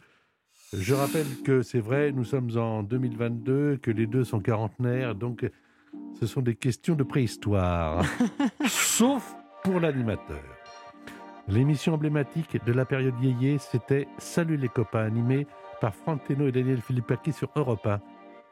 [0.72, 5.44] Je rappelle que c'est vrai, nous sommes en 2022, que les deux sont quarantenaires, donc
[6.20, 8.04] ce sont des questions de préhistoire.
[8.68, 9.34] Sauf
[9.64, 10.38] pour l'animateur.
[11.48, 15.48] L'émission emblématique de la période yéyé, c'était Salut les copains, animé
[15.80, 18.00] par Franck Teno et Daniel Philippaki sur Europe 1.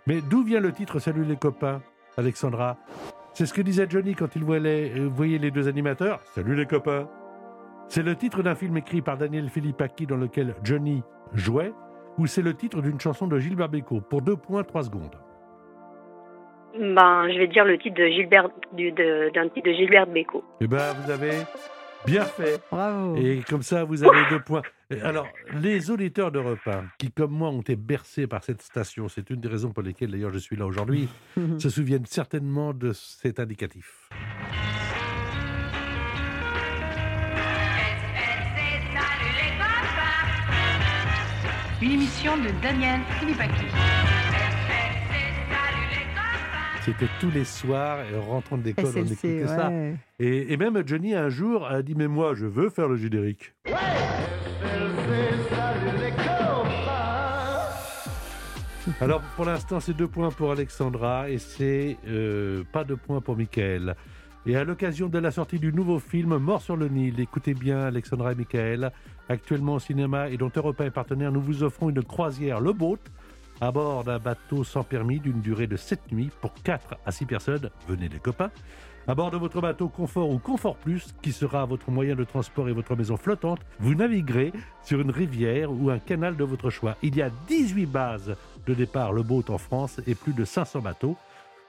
[0.08, 1.80] Mais d'où vient le titre Salut les copains,
[2.16, 2.76] Alexandra
[3.32, 6.20] C'est ce que disait Johnny quand il voyait, euh, voyait les deux animateurs.
[6.34, 7.08] Salut les copains
[7.88, 11.72] C'est le titre d'un film écrit par Daniel Philippaki dans lequel Johnny jouait,
[12.18, 14.00] ou c'est le titre d'une chanson de Gilbert Bécaud?
[14.00, 15.16] Pour deux points, trois secondes.
[16.78, 20.42] Ben, je vais dire le titre de Gilbert, du- de- d'un titre de Gilbert Bécaud.
[20.60, 21.32] Eh ben, vous avez
[22.06, 22.60] bien fait.
[22.70, 23.14] Bravo.
[23.16, 24.62] Et comme ça, vous avez deux points.
[25.02, 29.30] Alors, les auditeurs de repas, qui comme moi ont été bercés par cette station, c'est
[29.30, 31.08] une des raisons pour lesquelles d'ailleurs je suis là aujourd'hui,
[31.58, 34.08] se souviennent certainement de cet indicatif.
[41.82, 43.66] Une émission de Daniel Philippaki.
[46.82, 49.72] C'était tous les soirs, et en rentrant de l'école, on écoutait ça.
[50.18, 53.54] et même Johnny, un jour, a dit Mais moi, je veux faire le générique.
[59.00, 63.36] Alors, pour l'instant, c'est deux points pour Alexandra et c'est euh, pas de points pour
[63.36, 63.96] Michael.
[64.46, 67.80] Et à l'occasion de la sortie du nouveau film Mort sur le Nil, écoutez bien
[67.80, 68.92] Alexandra et Michael,
[69.28, 72.74] actuellement au cinéma et dont Europe 1 est partenaire, nous vous offrons une croisière Le
[72.74, 72.98] Boat
[73.60, 77.24] à bord d'un bateau sans permis d'une durée de 7 nuits pour 4 à 6
[77.24, 77.70] personnes.
[77.88, 78.50] Venez les copains.
[79.06, 82.70] À bord de votre bateau Confort ou Confort Plus, qui sera votre moyen de transport
[82.70, 84.50] et votre maison flottante, vous naviguerez
[84.82, 86.96] sur une rivière ou un canal de votre choix.
[87.02, 88.34] Il y a 18 bases
[88.66, 91.18] de départ Le Boat en France et plus de 500 bateaux.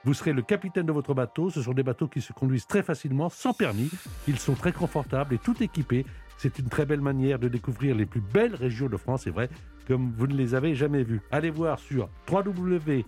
[0.04, 1.50] Vous serez le capitaine de votre bateau.
[1.50, 3.90] Ce sont des bateaux qui se conduisent très facilement, sans permis.
[4.26, 6.06] Ils sont très confortables et tout équipés.
[6.38, 9.50] C'est une très belle manière de découvrir les plus belles régions de France, c'est vrai,
[9.86, 11.20] comme vous ne les avez jamais vues.
[11.30, 13.04] Allez voir sur www.leboat.fr.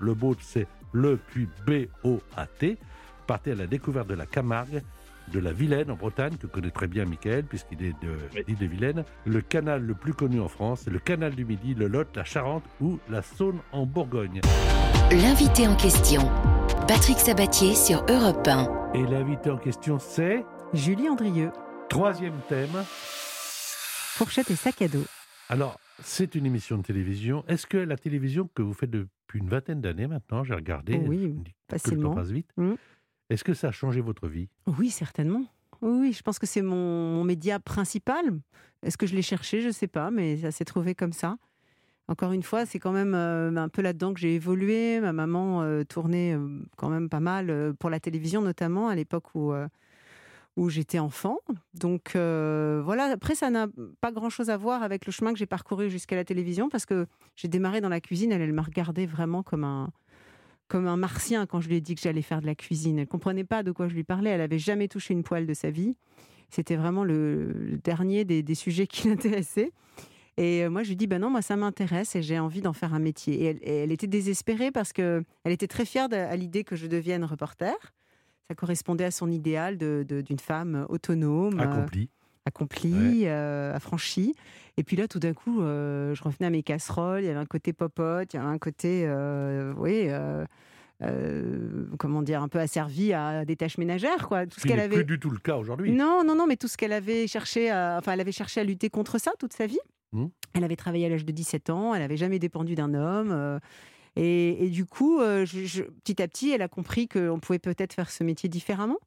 [0.00, 2.78] Le boat, c'est le puis B-O-A-T.
[3.26, 4.82] Partez à la découverte de la Camargue,
[5.32, 8.66] de la Vilaine en Bretagne, que connaît très bien Michael, puisqu'il est de l'île de
[8.66, 9.04] Vilaine.
[9.24, 12.24] Le canal le plus connu en France, c'est le canal du Midi, le Lot, la
[12.24, 14.40] Charente ou la Saône en Bourgogne.
[15.10, 16.30] L'invité en question,
[16.88, 18.92] Patrick Sabatier sur Europe 1.
[18.94, 21.50] Et l'invité en question, c'est Julie Andrieux,
[21.88, 22.84] troisième thème.
[24.14, 25.04] fourchette et sac à dos.
[25.48, 27.44] Alors, c'est une émission de télévision.
[27.48, 31.16] Est-ce que la télévision que vous faites depuis une vingtaine d'années maintenant, j'ai regardé, Oui,
[31.28, 32.14] dis que le facilement.
[32.14, 32.72] passe vite, Mm.
[33.30, 34.48] est-ce que ça a changé votre vie?
[34.78, 35.44] Oui, certainement.
[35.80, 38.38] Oui, je pense que c'est mon, mon média principal.
[38.82, 39.60] Est-ce que je l'ai cherché?
[39.60, 41.36] Je ne sais pas, mais ça s'est trouvé comme ça.
[42.08, 45.00] Encore une fois, c'est quand même euh, un peu là-dedans que j'ai évolué.
[45.00, 49.34] Ma maman euh, tournait euh, quand même pas mal pour la télévision, notamment à l'époque
[49.34, 49.52] où,
[50.56, 51.38] où j'étais enfant.
[51.74, 53.68] Donc euh, voilà, après, ça n'a
[54.00, 57.06] pas grand-chose à voir avec le chemin que j'ai parcouru jusqu'à la télévision, parce que
[57.36, 59.90] j'ai démarré dans la cuisine, elle, elle m'a regardé vraiment comme un,
[60.68, 62.98] comme un martien quand je lui ai dit que j'allais faire de la cuisine.
[62.98, 64.30] Elle comprenait pas de quoi je lui parlais.
[64.30, 65.96] Elle avait jamais touché une poêle de sa vie.
[66.50, 69.72] C'était vraiment le, dernier des, des sujets qui l'intéressaient.
[70.38, 72.72] Et euh, moi, je lui dis, ben non, moi, ça m'intéresse et j'ai envie d'en
[72.72, 73.56] faire un métier.
[73.62, 77.24] Et elle, était désespérée parce que elle était très fière à l'idée que je devienne
[77.24, 77.74] reporter.
[78.52, 82.10] Ça correspondait à son idéal de- de- d'une femme autonome, euh, Accompli.
[82.44, 84.34] accomplie, euh, affranchie.
[84.76, 87.22] Et puis là, tout d'un coup, euh, je revenais à mes casseroles.
[87.22, 89.06] Il y avait un côté popote, il y avait un côté,
[89.78, 94.46] oui, euh, comment dire, un peu asservi à des tâches ménagères, quoi.
[94.46, 94.96] Tout ce qu'elle avait.
[94.96, 95.92] plus du tout le cas aujourd'hui.
[95.92, 97.96] Non, non, non, mais tout ce qu'elle avait cherché, à...
[97.98, 99.78] enfin, elle avait cherché à lutter contre ça toute sa vie.
[100.12, 100.26] Mmh.
[100.52, 103.30] Elle avait travaillé à l'âge de 17 ans, elle n'avait jamais dépendu d'un homme.
[103.32, 103.58] euh,
[104.16, 107.58] et, et du coup, euh, je- je- petit à petit, elle a compris qu'on pouvait
[107.58, 108.98] peut-être faire ce métier différemment.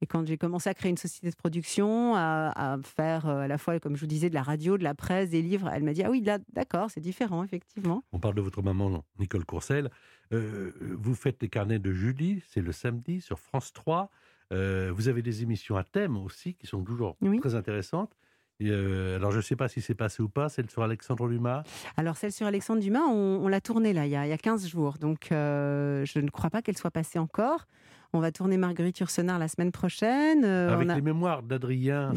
[0.00, 3.48] Et quand j'ai commencé à créer une société de production, à, à faire euh, à
[3.48, 5.82] la fois, comme je vous disais, de la radio, de la presse, des livres, elle
[5.82, 8.02] m'a dit Ah oui, là, d'accord, c'est différent, effectivement.
[8.12, 9.90] On parle de votre maman, Nicole Courcelle.
[10.32, 14.10] Euh, vous faites les carnets de Julie, c'est le samedi sur France 3.
[14.52, 17.40] Euh, vous avez des émissions à thème aussi qui sont toujours Oui.
[17.40, 18.14] très intéressantes.
[18.62, 21.64] Euh, alors, je ne sais pas si c'est passé ou pas, celle sur Alexandre Dumas.
[21.96, 24.32] Alors, celle sur Alexandre Dumas, on, on l'a tournée là, il y, a, il y
[24.32, 24.94] a 15 jours.
[24.98, 27.66] Donc, euh, je ne crois pas qu'elle soit passée encore.
[28.16, 30.44] On va tourner Marguerite Yourcenar la semaine prochaine.
[30.44, 32.12] euh, avec on a les mémoires d'Adrien.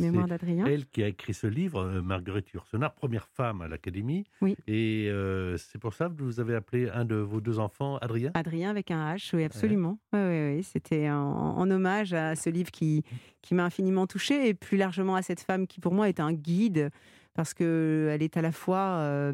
[0.67, 4.23] Elle qui a écrit ce livre, euh, Marguerite Yourcenar, première femme à l'Académie.
[4.41, 4.55] Oui.
[4.67, 8.29] Et euh, c'est pour ça que vous avez appelé un de vos deux enfants Adrien?
[8.35, 9.97] Adrien avec un H, oui, absolument.
[10.13, 10.63] Oui, oui, oui.
[10.63, 11.15] C'était en,
[11.57, 13.03] en hommage à ce livre qui,
[13.41, 16.31] qui m'a infiniment touchée et plus largement à cette femme qui, pour moi, est un
[16.31, 16.91] guide
[17.33, 19.33] parce qu'elle est à la fois euh,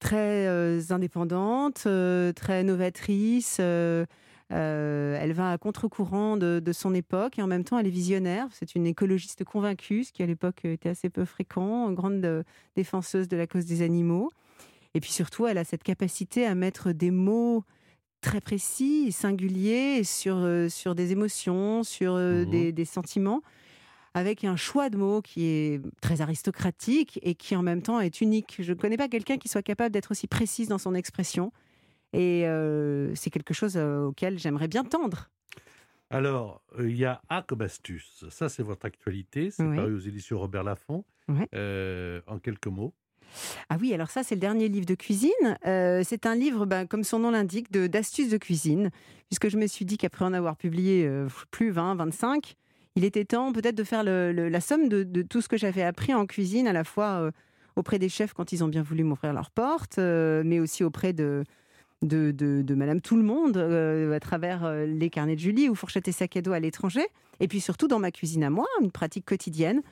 [0.00, 1.86] très euh, indépendante,
[2.34, 3.60] très novatrice.
[4.54, 7.90] Euh, elle va à contre-courant de, de son époque et en même temps elle est
[7.90, 8.46] visionnaire.
[8.52, 12.42] C'est une écologiste convaincue, ce qui à l'époque était assez peu fréquent, une grande euh,
[12.76, 14.30] défenseuse de la cause des animaux.
[14.94, 17.64] Et puis surtout, elle a cette capacité à mettre des mots
[18.20, 22.50] très précis et singuliers sur, euh, sur des émotions, sur euh, Mhm.
[22.50, 23.42] des, des sentiments,
[24.14, 28.20] avec un choix de mots qui est très aristocratique et qui en même temps est
[28.20, 28.56] unique.
[28.60, 31.52] Je ne connais pas quelqu'un qui soit capable d'être aussi précise dans son expression.
[32.14, 35.30] Et euh, c'est quelque chose euh, auquel j'aimerais bien tendre.
[36.10, 38.24] Alors, euh, il y a A comme astuce.
[38.30, 39.50] Ça, c'est votre actualité.
[39.50, 39.76] C'est Oui.
[39.76, 41.04] paru aux éditions Robert Laffont.
[41.54, 42.92] Euh, en quelques mots.
[43.70, 45.30] Ah oui, alors ça, c'est le dernier livre de cuisine.
[45.66, 48.90] Euh, c'est un livre, ben, comme son nom l'indique, d'astuces de, cuisine,
[49.28, 52.54] puisque je me suis dit qu'après en avoir publié euh, plus 20, 25,
[52.96, 55.56] il était temps peut-être de faire le- le- la somme de, de tout ce que
[55.56, 57.30] j'avais appris en cuisine, à la fois euh,
[57.74, 61.12] auprès des chefs quand ils ont bien voulu m'ouvrir leurs portes, euh, mais aussi auprès
[61.14, 61.42] de,
[62.04, 66.08] de, Madame Tout le Monde, euh, à travers euh, les carnets de Julie ou Fourchette
[66.08, 67.06] et sac à dos à l'étranger,
[67.40, 69.82] et puis surtout dans ma cuisine à moi, une pratique quotidienne.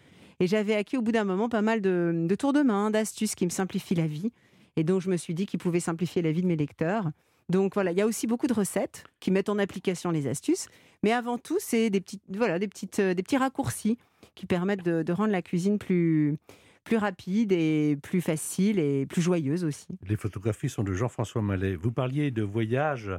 [0.41, 3.45] Et j'avais acquis au bout d'un moment pas mal de, tours de main, d'astuces qui
[3.45, 4.33] me simplifient la vie.
[4.77, 7.11] Et donc, je me suis dit qu'ils pouvaient simplifier la vie de mes lecteurs.
[7.49, 10.69] Donc voilà, il y a aussi beaucoup de recettes qui mettent en application les astuces.
[11.03, 13.99] Mais avant tout, c'est des, petites, voilà, des, petites, euh, des petits raccourcis
[14.35, 16.39] qui permettent de rendre la cuisine plus,
[16.85, 19.87] plus rapide et plus facile et plus joyeuse aussi.
[20.07, 21.77] Les photographies sont de Jean-François Mallet.
[21.77, 23.11] Vous parliez de voyage.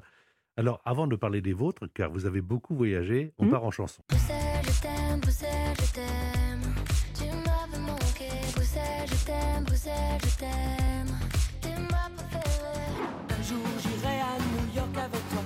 [0.58, 3.49] Alors, avant de parler des vôtres, car vous avez beaucoup voyagé, on Hmm.
[3.52, 4.04] part en chanson.
[4.10, 6.73] Bruxelles, je t'aime, Bruxelles, je t'aime.
[7.15, 11.17] Tu m'avais manqué, Bruxelles, je t'aime, Bruxelles, je t'aime.
[11.62, 12.86] Tu m'as préféré.
[13.32, 15.43] Un jour j'irai à New York avec toi,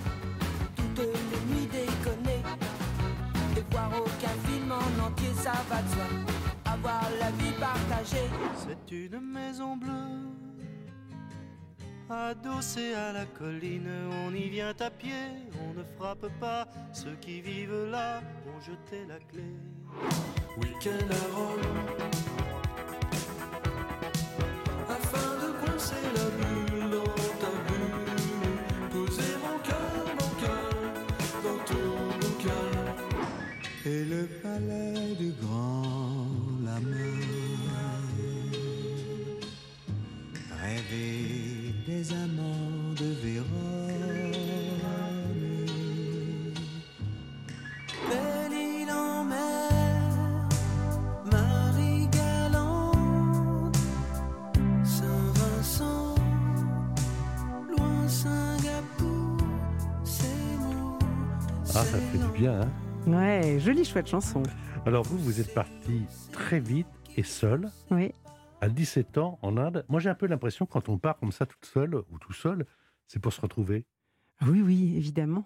[0.76, 2.42] toutes les nuits déconner.
[3.58, 6.04] Et voir aucun film en entier, ça va de soi.
[6.66, 7.54] Avoir la vie
[7.98, 8.30] partagée.
[8.56, 10.30] C'est une maison bleue,
[12.10, 13.90] adossée à la colline.
[14.26, 15.12] On y vient à pied,
[15.64, 16.68] on ne frappe pas.
[16.94, 19.44] Ceux qui vivent là ont jeté la clé.
[20.58, 21.62] Week-end à Rome,
[24.90, 28.60] afin de coincer la bulle dans ta bulle.
[28.92, 30.70] Poser mon cœur, mon cœur,
[31.44, 31.88] dans ton
[32.20, 32.68] bouquin.
[33.86, 36.26] Et le palais du grand
[36.64, 36.86] Lama.
[36.90, 37.07] Rêver
[62.38, 62.72] bien, hein
[63.08, 64.44] Ouais, jolie, chouette chanson.
[64.86, 68.12] Alors, vous, vous êtes parti très vite et seul, Oui.
[68.62, 69.86] à 17 ans, en Inde.
[69.88, 72.66] Moi, j'ai un peu l'impression, quand on part comme ça, toute seule, ou tout seul,
[73.08, 73.86] c'est pour se retrouver.
[74.46, 75.46] Oui, oui, évidemment.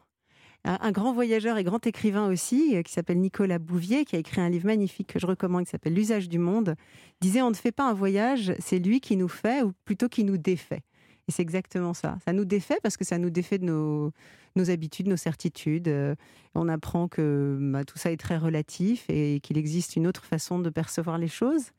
[0.64, 4.20] Un, un grand voyageur et grand écrivain aussi, euh, qui s'appelle Nicolas Bouvier, qui a
[4.20, 6.76] écrit un livre magnifique que je recommande, qui s'appelle L'usage du monde,
[7.20, 10.24] disait on ne fait pas un voyage, c'est lui qui nous fait, ou plutôt qui
[10.24, 10.82] nous défait.
[11.28, 12.18] Et c'est exactement ça.
[12.26, 14.12] Ça nous défait parce que ça nous défait de nos,
[14.56, 15.88] nos habitudes, nos certitudes.
[15.88, 16.16] Euh,
[16.56, 20.60] on apprend que bah, tout ça est très relatif et qu'il existe une autre façon
[20.60, 21.72] de percevoir les choses,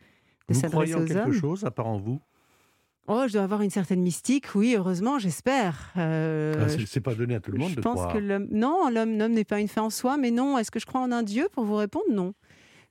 [0.48, 1.32] de s'adresser croyez en aux quelque hommes.
[1.32, 2.20] chose, à part en vous?
[3.08, 5.90] Oh, je dois avoir une certaine mystique, oui, heureusement, j'espère.
[5.96, 8.12] Euh, Ah, c'est- pas donné à tout le monde je de pense croire.
[8.12, 8.46] que l'homme.
[8.52, 10.56] Non, l'homme n'est pas une fin en soi, mais non.
[10.56, 12.32] Est-ce que je crois en un Dieu Pour vous répondre, non.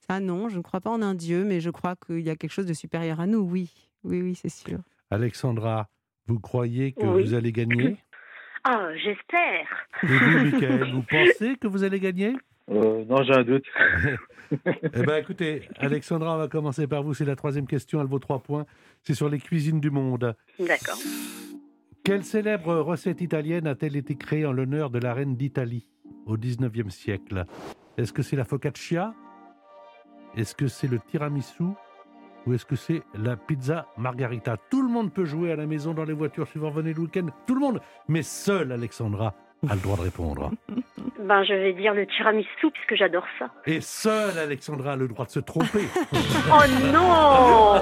[0.09, 2.35] Ça, non, je ne crois pas en un Dieu, mais je crois qu'il y a
[2.35, 3.71] quelque chose de supérieur à nous, oui.
[4.03, 4.79] Oui, oui, c'est sûr.
[5.11, 5.87] Alexandra,
[6.27, 7.23] vous croyez que Oui.
[7.23, 7.97] vous allez gagner
[8.63, 9.67] Ah, j'espère.
[10.03, 12.35] Et vous, Michael, vous pensez que vous allez gagner?
[12.69, 13.65] Euh, non, j'ai un doute.
[14.93, 17.13] Eh bien, écoutez, Alexandra, on va commencer par vous.
[17.13, 18.65] C'est la troisième question, elle vaut trois points.
[19.01, 20.35] C'est sur les cuisines du monde.
[20.59, 20.97] D'accord.
[22.03, 25.87] Quelle célèbre recette italienne a-t-elle été créée en l'honneur de la reine d'Italie
[26.25, 27.45] au XIXe siècle?
[27.97, 29.13] Est-ce que c'est la focaccia?
[30.35, 31.63] Est-ce que c'est le tiramisu?
[32.47, 34.57] Ou est-ce que c'est la pizza margarita?
[34.69, 37.01] Tout le monde peut jouer à la maison, dans les voitures, si vous revenez le
[37.01, 37.27] week-end.
[37.45, 39.35] Tout le monde Mais seule Alexandra
[39.69, 40.51] a le droit de répondre.
[41.23, 43.51] Ben, je vais dire le tiramisu puisque j'adore ça.
[43.67, 45.83] Et seule Alexandra a le droit de se tromper.
[46.51, 47.79] Oh non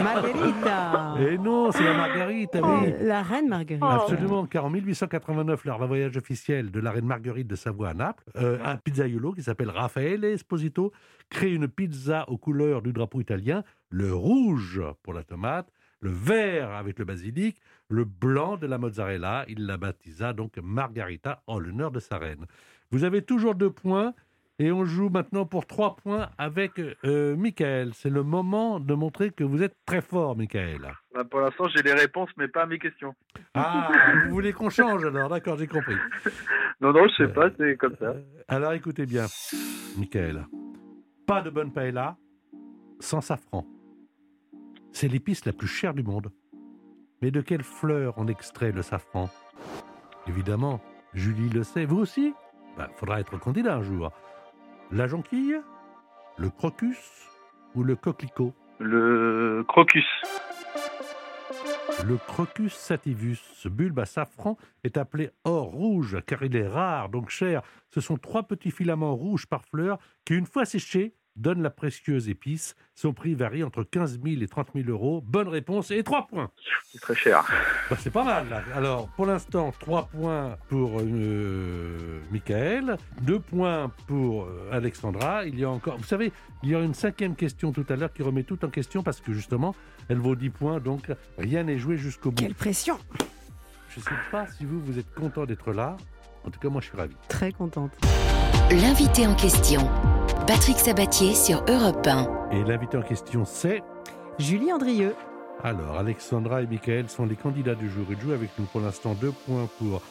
[0.02, 2.88] Margherita Et non, c'est la margarita, oui.
[2.88, 3.82] Euh, La reine Marguerite.
[3.82, 4.02] Oh.
[4.02, 7.94] Absolument, car en 1889, lors d'un voyage officiel de la reine Marguerite de Savoie à
[7.94, 10.92] Naples, euh, un pizzaiolo qui s'appelle Raffaele Esposito
[11.28, 16.70] crée une pizza aux couleurs du drapeau italien, le rouge pour la tomate, le vert
[16.70, 19.44] avec le basilic, le blanc de la mozzarella.
[19.48, 22.46] Il la baptisa donc Margarita en l'honneur de sa reine.
[22.90, 24.14] Vous avez toujours deux points.
[24.62, 26.72] Et on joue maintenant pour trois points avec
[27.06, 27.94] euh, Michael.
[27.94, 30.82] C'est le moment de montrer que vous êtes très fort, Michael.
[31.14, 33.14] Bah, pour l'instant, j'ai les réponses, mais pas à mes questions.
[33.54, 33.90] Ah,
[34.26, 35.96] vous voulez qu'on change alors D'accord, j'ai compris.
[36.82, 38.06] Non, non, je sais pas, c'est comme ça.
[38.06, 39.26] Euh, Alors écoutez bien,
[39.98, 40.46] Michael.
[41.26, 42.16] Pas de bonne paella
[43.00, 43.66] sans safran.
[44.92, 46.30] C'est l'épice la plus chère du monde.
[47.22, 49.28] Mais de quelle fleur on extrait le safran?
[50.26, 50.80] Évidemment,
[51.14, 51.84] Julie le sait.
[51.84, 52.34] Vous aussi?
[52.78, 54.10] Il faudra être candidat un jour.
[54.90, 55.60] La jonquille
[56.38, 57.28] Le crocus
[57.74, 58.54] Ou le coquelicot?
[58.78, 60.06] Le crocus.
[62.06, 67.10] Le crocus sativus, ce bulbe à safran, est appelé or rouge car il est rare,
[67.10, 67.62] donc cher.
[67.90, 72.28] Ce sont trois petits filaments rouges par fleur qui, une fois séchés, donne la précieuse
[72.28, 72.74] épice.
[72.94, 75.22] Son prix varie entre 15 000 et 30 000 euros.
[75.24, 76.50] Bonne réponse et 3 points.
[76.90, 77.50] C'est très cher.
[77.88, 78.48] Bah, c'est pas mal.
[78.48, 78.62] Là.
[78.74, 85.44] Alors, pour l'instant, 3 points pour euh, Michael, 2 points pour euh, Alexandra.
[85.46, 88.12] Il y a encore, vous savez, il y aura une cinquième question tout à l'heure
[88.12, 89.74] qui remet tout en question parce que justement,
[90.08, 92.42] elle vaut 10 points, donc rien n'est joué jusqu'au bout.
[92.42, 92.98] Quelle pression
[93.88, 95.96] Je ne sais pas si vous, vous êtes content d'être là.
[96.44, 97.14] En tout cas, moi, je suis ravi.
[97.28, 97.92] Très contente.
[98.70, 99.88] L'invité en question.
[100.52, 102.50] Patrick Sabatier sur Europe 1.
[102.50, 103.84] Et l'invité en question, c'est
[104.40, 105.14] Julie Andrieux.
[105.62, 108.04] Alors, Alexandra et Michael sont les candidats du jour.
[108.10, 109.14] Ils jouent avec nous pour l'instant.
[109.14, 110.02] Deux points pour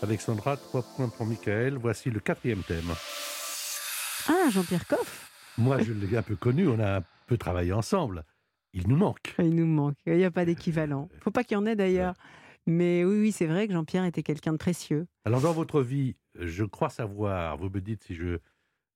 [0.00, 1.78] Alexandra, trois points pour Michael.
[1.78, 2.94] Voici le quatrième thème.
[4.28, 5.32] Ah, Jean-Pierre Coff.
[5.58, 6.68] Moi, je l'ai un peu connu.
[6.68, 8.22] On a un peu travaillé ensemble.
[8.74, 9.34] Il nous manque.
[9.40, 9.96] Il nous manque.
[10.06, 11.08] Il n'y a pas d'équivalent.
[11.18, 12.14] faut pas qu'il y en ait d'ailleurs.
[12.68, 15.08] Mais oui, oui, c'est vrai que Jean-Pierre était quelqu'un de précieux.
[15.24, 18.38] Alors, dans votre vie, je crois savoir, vous me dites si je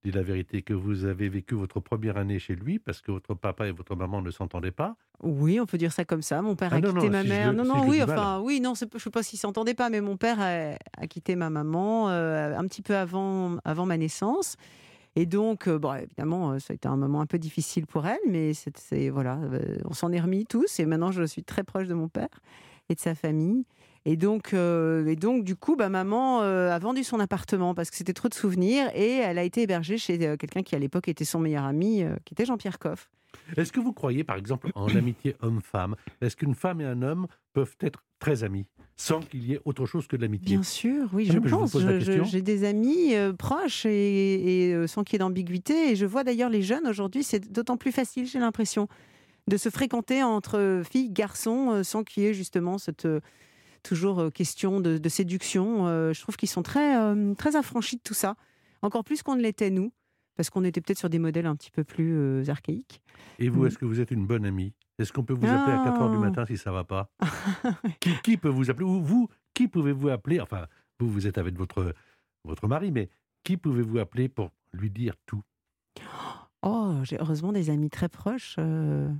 [0.04, 3.34] dis la vérité, que vous avez vécu votre première année chez lui parce que votre
[3.34, 4.96] papa et votre maman ne s'entendaient pas?
[5.22, 6.42] Oui, on peut dire ça comme ça.
[6.42, 7.52] Mon père Ah a non, quitté non, ma si mère.
[7.52, 8.10] non, si non, oui, mal.
[8.10, 11.36] enfin, oui, non, je sais pas s'ils s'entendaient pas, mais mon père a, a quitté
[11.36, 14.56] ma maman euh, un petit peu avant, avant ma naissance.
[15.16, 18.06] Et donc, euh, bon, évidemment, euh, ça a été un moment un peu difficile pour
[18.06, 20.80] elle, mais c'est, c'est- voilà, euh, on s'en est remis tous.
[20.80, 22.28] Et maintenant, je suis très proche de mon père
[22.88, 23.64] et de sa famille.
[24.04, 27.90] Et donc, euh, et donc du coup, bah, maman euh, a vendu son appartement parce
[27.90, 30.78] que c'était trop de souvenirs et elle a été hébergée chez euh, quelqu'un qui, à
[30.78, 33.10] l'époque, était son meilleur ami, qui était Jean-Pierre Coff.
[33.56, 35.96] Est-ce que vous croyez, par exemple, en l'amitié homme-femme?
[36.20, 39.86] Est-ce qu'une femme et un homme peuvent être très amis sans qu'il y ait autre
[39.86, 40.56] chose que de l'amitié?
[40.56, 41.76] Bien sûr, oui, Ah je vous pense.
[42.30, 45.92] J'ai des amis euh, proches et, et, euh, sans qu'il y ait d'ambiguïté.
[45.92, 48.88] Et je vois d'ailleurs les jeunes aujourd'hui, c'est d'autant plus facile, j'ai l'impression,
[49.48, 53.20] de se fréquenter entre filles, garçons, sans qu'il y ait justement cette euh,
[53.82, 55.86] toujours euh, question de, de séduction.
[55.86, 58.36] Euh, je trouve qu'ils sont très, euh, très affranchis de tout ça,
[58.82, 59.92] encore plus qu'on ne l'était nous,
[60.36, 63.02] parce qu'on était peut-être sur des modèles un petit peu plus archaïques.
[63.38, 63.66] Et vous, Mm.
[63.66, 64.72] est-ce que vous êtes une bonne amie?
[64.98, 66.20] Est-ce qu'on peut vous appeler à 4 heures du Ah.
[66.20, 67.10] matin si ça va pas?
[68.00, 68.84] Qui, qui peut vous appeler?
[68.86, 70.40] Ou vous, qui pouvez-vous appeler?
[70.40, 70.66] Enfin,
[71.00, 71.94] vous, vous êtes avec votre,
[72.44, 73.08] votre mari, mais
[73.44, 75.42] qui pouvez-vous appeler pour lui dire tout?
[76.62, 78.56] Oh, j'ai heureusement des amis très proches.
[78.58, 79.10] euh,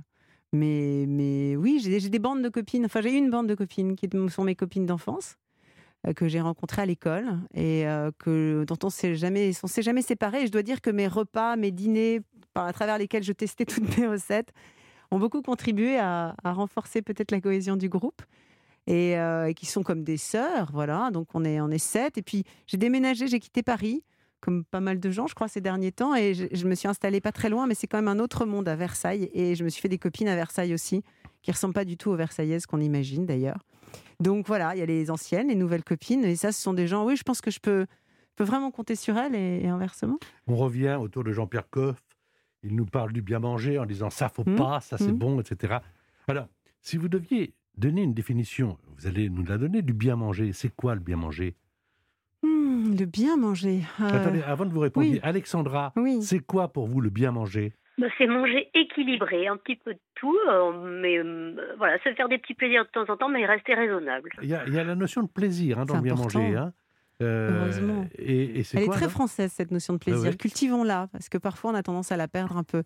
[0.53, 2.85] mais, mais oui, j'ai des bandes de copines.
[2.85, 5.35] Enfin, j'ai une bande de copines qui sont mes copines d'enfance
[6.07, 9.81] euh, que j'ai rencontrées à l'école et euh, que dont on s'est jamais, on s'est
[9.81, 10.43] jamais séparés.
[10.43, 12.21] Et je dois dire que mes repas, mes dîners,
[12.53, 14.53] par, à travers lesquels je testais toutes mes recettes,
[15.11, 18.21] ont beaucoup contribué à, à renforcer peut-être la cohésion du groupe.
[18.85, 21.09] Et, euh, et qui sont comme des sœurs, voilà.
[21.09, 22.17] Donc on est on est sept.
[22.17, 24.03] Et puis j'ai déménagé, j'ai quitté Paris
[24.43, 26.13] comme pas mal de gens, je crois, ces derniers temps.
[26.15, 28.45] Et je, je me suis installée pas très loin, mais c'est quand même un autre
[28.45, 29.29] monde à Versailles.
[29.33, 31.01] Et je me suis fait des copines à Versailles aussi,
[31.41, 33.59] qui ressemblent pas du tout aux Versaillaises qu'on imagine d'ailleurs.
[34.19, 36.25] Donc voilà, il y a les anciennes, les nouvelles copines.
[36.25, 37.85] Et ça, ce sont des gens, oui, je pense que je peux,
[38.31, 40.19] je peux vraiment compter sur elles et, et inversement.
[40.47, 41.97] On revient autour de Jean-Pierre Coff.
[42.63, 44.55] Il nous parle du bien manger en disant ça faut Mm.
[44.55, 45.17] pas, ça c'est Mm.
[45.17, 45.75] bon, etc.
[46.27, 46.47] Alors,
[46.81, 50.51] si vous deviez donner une définition, vous allez nous la donner, du bien manger.
[50.53, 51.55] C'est quoi le bien manger?
[52.43, 53.81] Hmm, le bien manger.
[54.01, 55.19] Euh, Attendez, avant de vous répondre, oui.
[55.23, 56.21] Alexandra, Oui.
[56.21, 57.73] c'est quoi pour vous le bien manger?
[57.97, 62.27] Bah, c'est manger équilibré, un petit peu de tout, euh, mais euh, voilà, se faire
[62.27, 64.29] des petits plaisirs de temps en temps, mais rester raisonnable.
[64.41, 66.55] il y, a, il y a la notion de plaisir hein, dans le bien manger.
[66.55, 66.73] hein.
[67.21, 68.05] Euh, Heureusement.
[68.17, 70.23] et, et c'est Elle quoi est très française, cette notion de plaisir.
[70.25, 70.35] Ah ouais?
[70.35, 72.81] Cultivons-la, parce que parfois on a tendance à la perdre un peu.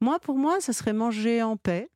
[0.00, 1.88] Moi, pour moi, ce serait manger en paix.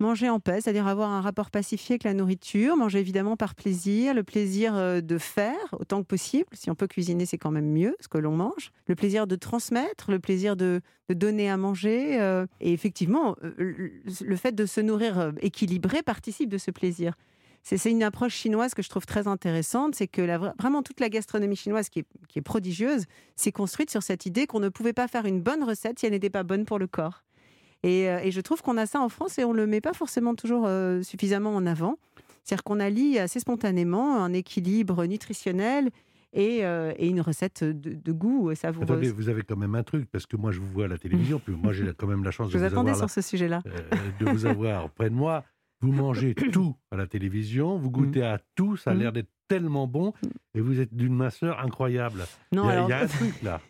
[0.00, 4.14] Manger en paix, c'est-à-dire avoir un rapport pacifié avec la nourriture, manger évidemment par plaisir,
[4.14, 6.48] le plaisir euh, de faire autant que possible.
[6.54, 8.72] Si on peut cuisiner, c'est quand même mieux ce que l'on mange.
[8.86, 12.18] Le plaisir de transmettre, le plaisir de, de donner à manger.
[12.18, 13.90] euh, et effectivement, euh,
[14.24, 17.12] le, fait de se nourrir équilibré participe de ce plaisir.
[17.62, 20.22] C'est une approche chinoise que je trouve très intéressante, c'est que
[20.58, 23.04] vraiment toute la gastronomie chinoise qui est, qui est prodigieuse,
[23.36, 26.12] s'est construite sur cette idée qu'on ne pouvait pas faire une bonne recette si elle
[26.12, 27.22] n'était pas bonne pour le corps.
[27.82, 29.80] Et, euh, et je trouve qu'on a ça en France et on ne le met
[29.80, 31.96] pas forcément toujours euh, suffisamment en avant.
[32.44, 35.90] C'est-à-dire qu'on allie assez spontanément un équilibre nutritionnel
[36.32, 38.90] et, euh, et une recette de, de goût savoureuse.
[38.90, 40.98] Attendez, vous avez quand même un truc, parce que moi je vous vois à la
[40.98, 43.22] télévision, puis moi j'ai quand même la chance je de vous vous, attendais avoir, sur
[43.22, 43.62] ce sujet-là.
[43.64, 45.44] là, euh, de vous avoir près de moi.
[45.80, 48.98] Vous mangez tout à la télévision, vous goûtez à tout, ça a Mm.
[48.98, 50.12] l'air d'être tellement bon,
[50.54, 52.24] et vous êtes d'une minceur incroyable.
[52.52, 53.60] Non, il, y a, alors- il y a un truc là.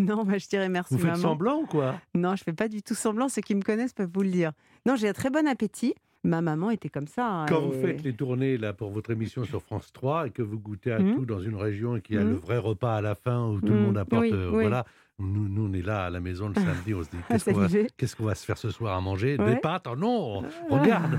[0.16, 1.22] Non, bah, je dirais merci Vous faites maman.
[1.22, 3.28] semblant ou quoi Non, je fais pas du tout semblant.
[3.28, 4.52] Ceux qui me connaissent peuvent vous le dire.
[4.86, 5.94] Non, j'ai un très bon appétit.
[6.22, 7.26] Ma maman était comme ça.
[7.26, 10.42] hein, Quand vous faites les tournées là pour votre émission sur France 3 et que
[10.42, 11.14] vous goûtez à Mhm.
[11.14, 12.30] tout dans une région et qu'il y a Mhm.
[12.30, 13.80] le vrai repas à la fin où tout le Mhm.
[13.86, 14.60] monde apporte, Oui, euh, oui.
[14.60, 14.84] voilà.
[15.18, 17.32] Nous, nous, on est là à la maison le samedi, on se dit Ah,
[17.96, 19.38] qu'est-ce qu'on va, se faire ce soir à manger?
[19.38, 19.86] Des pâtes?
[19.90, 21.18] Oh non Regarde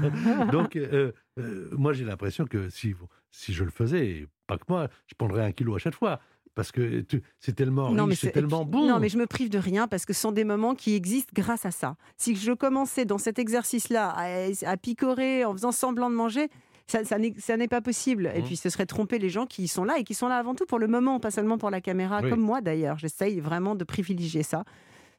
[0.51, 2.93] Donc, euh, euh, moi j'ai l'impression que si,
[3.31, 6.19] si je le faisais, pas que moi, je prendrais un kilo à chaque fois.
[6.53, 7.05] Parce que
[7.39, 8.85] c'est tellement Non, riche, c'est tellement bon.
[8.85, 11.31] Non, mais je me prive de rien parce que ce sont des moments qui existent
[11.33, 11.95] grâce à ça.
[12.17, 14.25] Si je commençais dans cet exercice-là à,
[14.69, 16.49] à picorer en faisant semblant de manger,
[16.87, 17.17] ça, ça
[17.57, 18.29] n'est pas possible.
[18.35, 18.45] Et Mhm.
[18.45, 20.65] puis ce serait tromper les gens qui sont là et qui sont là avant tout
[20.65, 22.29] pour le moment, pas seulement pour la caméra, Oui.
[22.29, 22.97] comme moi d'ailleurs.
[22.97, 24.65] J'essaye vraiment de privilégier ça.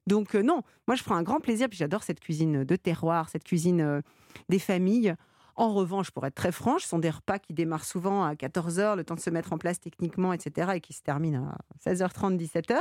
[0.07, 3.31] Donc euh, non, moi je prends un grand plaisir, puis j'adore cette cuisine de terroir,
[3.31, 4.01] cette cuisine euh,
[4.51, 5.15] des familles.
[5.57, 8.97] En revanche, pour être très franche, ce sont des repas qui démarrent souvent à 14h,
[8.97, 12.39] le temps de se mettre en place techniquement, etc., et qui se terminent à 16h30,
[12.39, 12.77] 17h.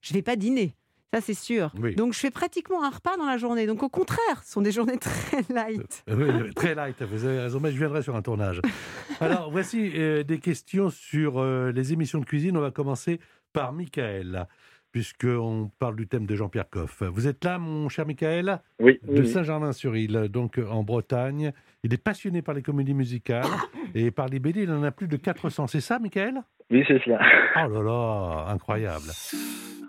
[0.00, 0.76] Je ne vais pas dîner,
[1.12, 1.72] ça c'est sûr.
[1.78, 1.94] Oui.
[1.94, 3.66] Donc je fais pratiquement un repas dans la journée.
[3.66, 6.04] Donc au contraire, ce sont des journées très light.
[6.08, 8.60] Oui, oui, très light, vous avez raison, mais je viendrai sur un tournage.
[9.20, 12.56] Alors, voici euh, des questions sur euh, les émissions de cuisine.
[12.56, 13.20] On va commencer
[13.52, 14.46] par Michael,
[14.92, 17.02] puisqu'on parle du thème de Jean-Pierre Coff.
[17.02, 18.62] Vous êtes là, mon cher Michael?
[18.78, 19.24] Oui, De.
[19.24, 21.52] Saint-Germain-sur-Île, donc euh, en Bretagne.
[21.82, 23.46] Il est passionné par les comédies musicales
[23.94, 24.62] et par les BD.
[24.62, 25.66] Il en a plus de 400.
[25.66, 26.42] C'est ça, Michael?
[26.70, 27.20] Oui, c'est cela.
[27.56, 29.10] Oh là là, incroyable.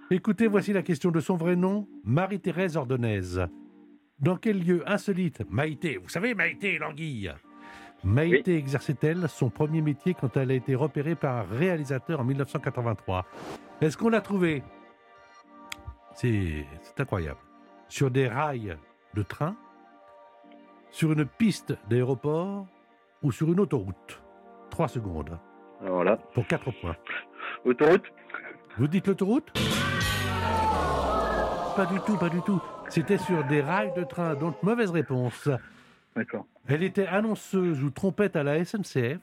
[0.10, 3.48] Écoutez, voici la question de son vrai nom, Marie-Thérèse Ordonaise.
[4.20, 7.32] Dans quel lieu insolite Maïté, vous savez Maïté l'anguille
[8.04, 13.28] Maïté exerçait-elle son premier métier quand elle a été repérée par un réalisateur en 1983
[13.80, 14.64] Est-ce qu'on l'a trouvée?
[16.16, 16.66] C'est
[16.98, 17.40] incroyable.
[17.88, 18.76] Sur des rails
[19.14, 19.56] de train?
[20.92, 22.66] Sur une piste d'aéroport
[23.24, 24.22] Ou sur une autoroute
[24.70, 25.38] Trois secondes.
[25.82, 26.96] Alors là, Pour quatre points.
[27.66, 28.06] autoroute?
[28.78, 29.52] Vous dites l'autoroute?
[31.76, 32.62] Pas du tout, pas du tout.
[32.90, 35.50] C'était sur des rails de train, donc mauvaise réponse.
[36.16, 36.46] D'accord.
[36.68, 39.20] Elle était annonceuse ou trompette à la SNCF,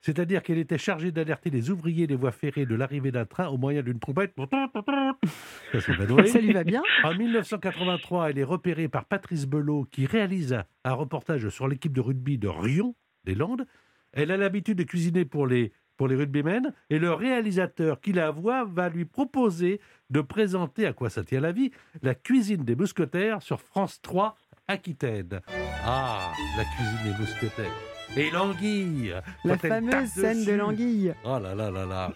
[0.00, 3.56] c'est-à-dire qu'elle était chargée d'alerter les ouvriers des voies ferrées de l'arrivée d'un train au
[3.56, 4.34] moyen d'une trompette.
[4.36, 6.26] Ça.
[6.26, 10.92] Ça lui va bien En 1983, elle est repérée par Patrice Belot qui réalise un
[10.92, 12.94] reportage sur l'équipe de rugby de Rion,
[13.24, 13.66] des Landes.
[14.12, 18.30] Elle a l'habitude de cuisiner pour les, pour les rugbymen et le réalisateur qui la
[18.30, 19.80] voit va lui proposer
[20.10, 21.70] de présenter à quoi ça tient la vie,
[22.02, 24.36] la cuisine des mousquetaires sur France 3
[24.68, 25.40] Aquitaine.
[25.84, 27.97] Ah, la cuisine des mousquetaires.
[28.16, 31.14] Et l'anguille La fameuse scène de l'anguille.
[31.24, 32.12] Oh là là là là.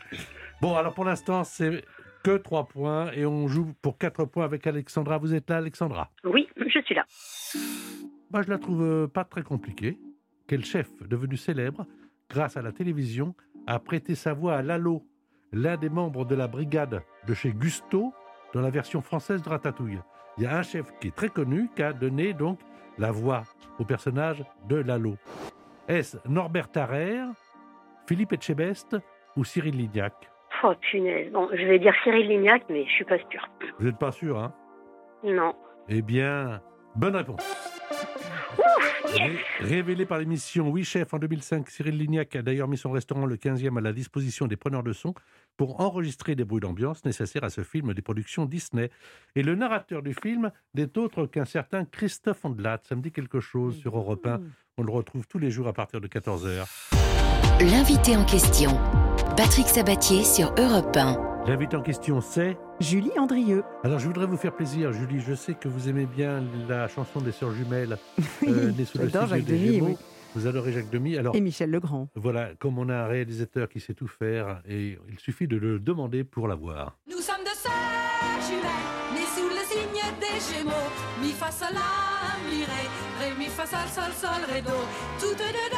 [0.60, 1.84] Bon, alors pour l'instant, c'est
[2.22, 5.18] que 3 points et on joue pour 4 points avec Alexandra.
[5.18, 6.10] Vous êtes là, Alexandra?
[6.24, 7.04] Oui, je suis là.
[8.30, 9.98] Moi, je la trouve euh, pas très compliquée.
[10.46, 11.86] Quel chef devenu célèbre
[12.30, 13.34] grâce à la télévision
[13.66, 15.06] a prêté sa voix à Lalo,
[15.52, 18.12] l'un des membres de la brigade de chez Gusto
[18.54, 20.00] dans la version française de Ratatouille.
[20.38, 22.58] Il y a un chef qui est très connu qui a donné donc
[22.98, 23.44] la voix
[23.78, 25.16] au personnage de Lalo.
[25.88, 27.20] Est-ce Norbert Tarrer,
[28.06, 28.96] Philippe Etchebest
[29.36, 30.14] ou Cyril Lignac?
[30.62, 31.32] Oh punaise.
[31.32, 33.48] Bon, je vais dire Cyril Lignac, mais je suis pas sûre.
[33.78, 34.52] Vous n'êtes pas sûr, hein?
[35.24, 35.54] Non.
[35.88, 36.60] Eh bien,
[36.94, 37.71] bonne réponse.
[39.14, 43.26] Ré- Révélé par l'émission Oui Chef en 2005, Cyril Lignac a d'ailleurs mis son restaurant
[43.26, 45.14] le 15e à la disposition des preneurs de son
[45.56, 48.90] pour enregistrer des bruits d'ambiance nécessaires à ce film des productions Disney.
[49.36, 52.80] Et le narrateur du film n'est autre qu'un certain Christophe Ondelat.
[52.84, 54.40] Ça me dit quelque chose sur Europe 1.
[54.78, 57.01] On le retrouve tous les jours à partir de 14h.
[57.70, 58.76] L'invité en question,
[59.36, 61.44] Patrick Sabatier sur Europe 1.
[61.46, 63.62] L'invité en question, c'est Julie Andrieux.
[63.84, 65.20] Alors, je voudrais vous faire plaisir, Julie.
[65.20, 67.98] Je sais que vous aimez bien la chanson des Sœurs Jumelles,
[68.48, 69.86] euh, nées sous le signe Jacques des Gémeaux.
[69.86, 69.96] oui.
[70.34, 71.18] Vous adorez Jacques Demy.
[71.18, 72.08] Alors, Et Michel Legrand.
[72.16, 75.78] voilà, comme on a un réalisateur qui sait tout faire, et il suffit de le
[75.78, 76.96] demander pour l'avoir.
[77.08, 80.90] Nous sommes de sœurs jumelles, nées sous le signe des Gémeaux.
[81.22, 82.88] Mi fa sol la mi ré,
[83.20, 84.70] ré mi fa sol sol sol ré do.
[85.20, 85.72] Toutes deux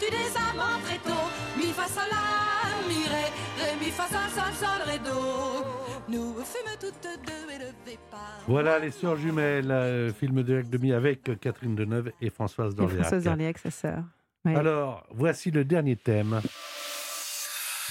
[0.00, 1.26] ayant eu des amants très tôt.
[1.56, 3.24] Mi fa sol la mi ré,
[3.58, 5.64] ré mi fa sol sol sol ré do.
[6.08, 8.20] Nous fûmes toutes deux élevées par.
[8.48, 12.76] Voilà les Sœurs Jumelles, euh, film de Jacques Demy avec Catherine Deneuve et Françoise Et
[12.76, 13.00] d'Orléac.
[13.02, 14.02] Françoise Orléac, sa sœur.
[14.46, 16.40] Alors, voici le dernier thème.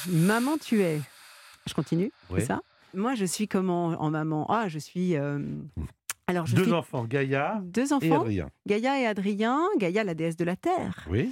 [0.07, 0.99] Maman, tu es.
[1.68, 2.39] Je continue, Oui.
[2.41, 2.62] c'est ça?
[2.95, 4.47] Moi, je suis comment en maman?
[4.49, 5.16] Ah, je suis.
[5.16, 5.39] euh,
[6.28, 8.49] Alors, je Deux suis enfants, Gaïa deux et enfants, Adrien.
[8.66, 9.62] Gaïa et Adrien.
[9.78, 11.32] Gaïa, la déesse de la terre, Oui.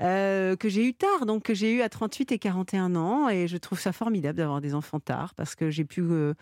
[0.00, 3.48] Euh, que j'ai eu tard, donc que j'ai eu à 38 et 41 ans, et
[3.48, 6.34] je trouve ça formidable d'avoir des enfants tard parce que j'ai pu euh,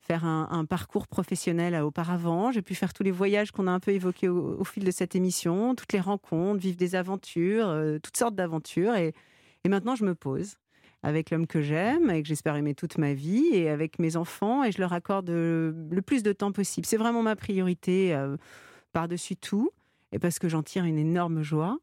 [0.00, 2.52] faire un, parcours professionnel euh, auparavant.
[2.52, 5.16] J'ai pu faire tous les voyages qu'on a un peu évoqués au, fil de cette
[5.16, 9.14] émission, toutes les rencontres, vivre des aventures, toutes sortes d'aventures, et,
[9.68, 10.56] maintenant je me pose
[11.04, 14.62] avec l'homme que j'aime et que j'espère aimer toute ma vie et avec mes enfants
[14.62, 16.86] et je leur accorde le plus de temps possible.
[16.86, 18.16] C'est vraiment ma priorité
[18.92, 19.70] par-dessus tout
[20.12, 21.78] et parce que j'en tire une énorme joie.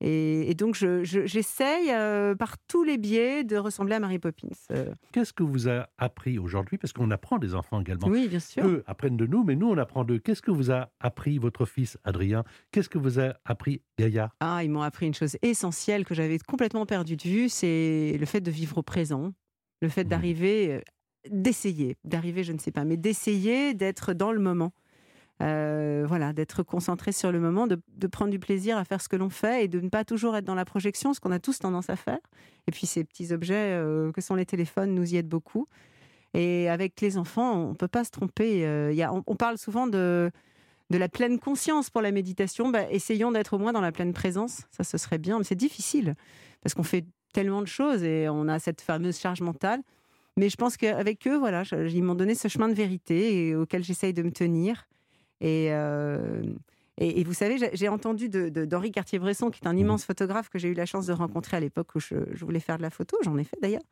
[0.00, 4.18] Et, et donc, je- je- j'essaye euh, par tous les biais de ressembler à Mary
[4.20, 4.46] Poppins.
[4.70, 6.78] Euh, Qu'est-ce que vous a appris aujourd'hui?
[6.78, 8.06] Parce qu'on apprend des enfants également.
[8.06, 8.64] oui, bien sûr.
[8.64, 10.18] Eux apprennent de nous, mais nous, on apprend d'eux.
[10.20, 12.44] Qu'est-ce que vous a appris votre fils Adrien?
[12.70, 14.30] Qu'est-ce que vous a appris Gaïa?
[14.40, 18.26] Ah, ils m'ont appris une chose essentielle que j'avais complètement perdue de vue, c'est le
[18.26, 19.32] fait de vivre au présent,
[19.82, 20.80] le fait d'arriver, euh,
[21.30, 24.72] d'essayer, d'arriver, je ne sais pas, mais d'essayer d'être dans le moment.
[25.40, 29.14] Euh, voilà, d'être concentré sur le moment, de, prendre du plaisir à faire ce que
[29.14, 31.60] l'on fait et de ne pas toujours être dans la projection, ce qu'on a tous
[31.60, 32.18] tendance à faire.
[32.66, 35.68] Et puis ces petits objets euh, que sont les téléphones nous y aident beaucoup.
[36.34, 38.66] Et avec les enfants, on ne peut pas se tromper.
[38.66, 40.30] Euh, y a, on, parle souvent de,
[40.90, 42.70] de la pleine conscience pour la méditation.
[42.70, 44.62] Bah, essayons d'être au moins dans la pleine présence.
[44.70, 45.38] Ça, ce serait bien.
[45.38, 46.16] Mais c'est difficile
[46.62, 49.82] parce qu'on fait tellement de choses et on a cette fameuse charge mentale.
[50.36, 53.82] Mais je pense qu'avec eux, voilà, ils m'ont donné ce chemin de vérité et auquel
[53.84, 54.86] j'essaye de me tenir.
[55.40, 56.42] Et, euh,
[56.98, 60.68] et, et vous savez, j'ai- entendu d'Henri Cartier-Bresson, qui est un immense photographe que j'ai
[60.68, 63.16] eu la chance de rencontrer à l'époque où je, je voulais faire de la photo.
[63.22, 63.82] J'en ai fait d'ailleurs.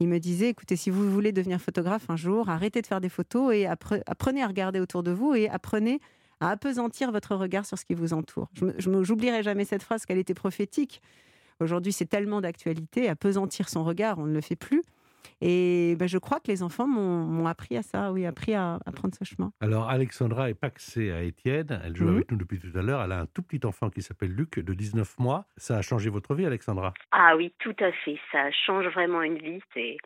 [0.00, 3.08] Il me disait, écoutez, si vous voulez devenir photographe un jour, arrêtez de faire des
[3.08, 6.00] photos et appre- apprenez à regarder autour de vous et apprenez
[6.40, 8.48] à apesantir votre regard sur ce qui vous entoure.
[8.54, 8.66] Je
[9.02, 11.00] j'oublierai jamais cette phrase, qu'elle était prophétique.
[11.60, 14.82] Aujourd'hui, c'est tellement d'actualité, apesantir son regard, on ne le fait plus.
[15.40, 18.92] Et ben, je crois que les enfants m'ont appris à ça, oui, appris à, à
[18.92, 19.52] prendre ce chemin.
[19.60, 21.80] Alors, Alexandra est paxée à Étienne.
[21.84, 22.14] Elle joue Mhm.
[22.16, 23.02] avec nous depuis tout à l'heure.
[23.02, 25.46] Elle a un tout petit enfant qui s'appelle Luc, de 19 mois.
[25.56, 26.92] Ça a changé votre vie, Alexandra?
[27.12, 28.18] Ah oui, tout à fait.
[28.32, 29.60] Ça change vraiment une vie.
[29.74, 29.96] C'est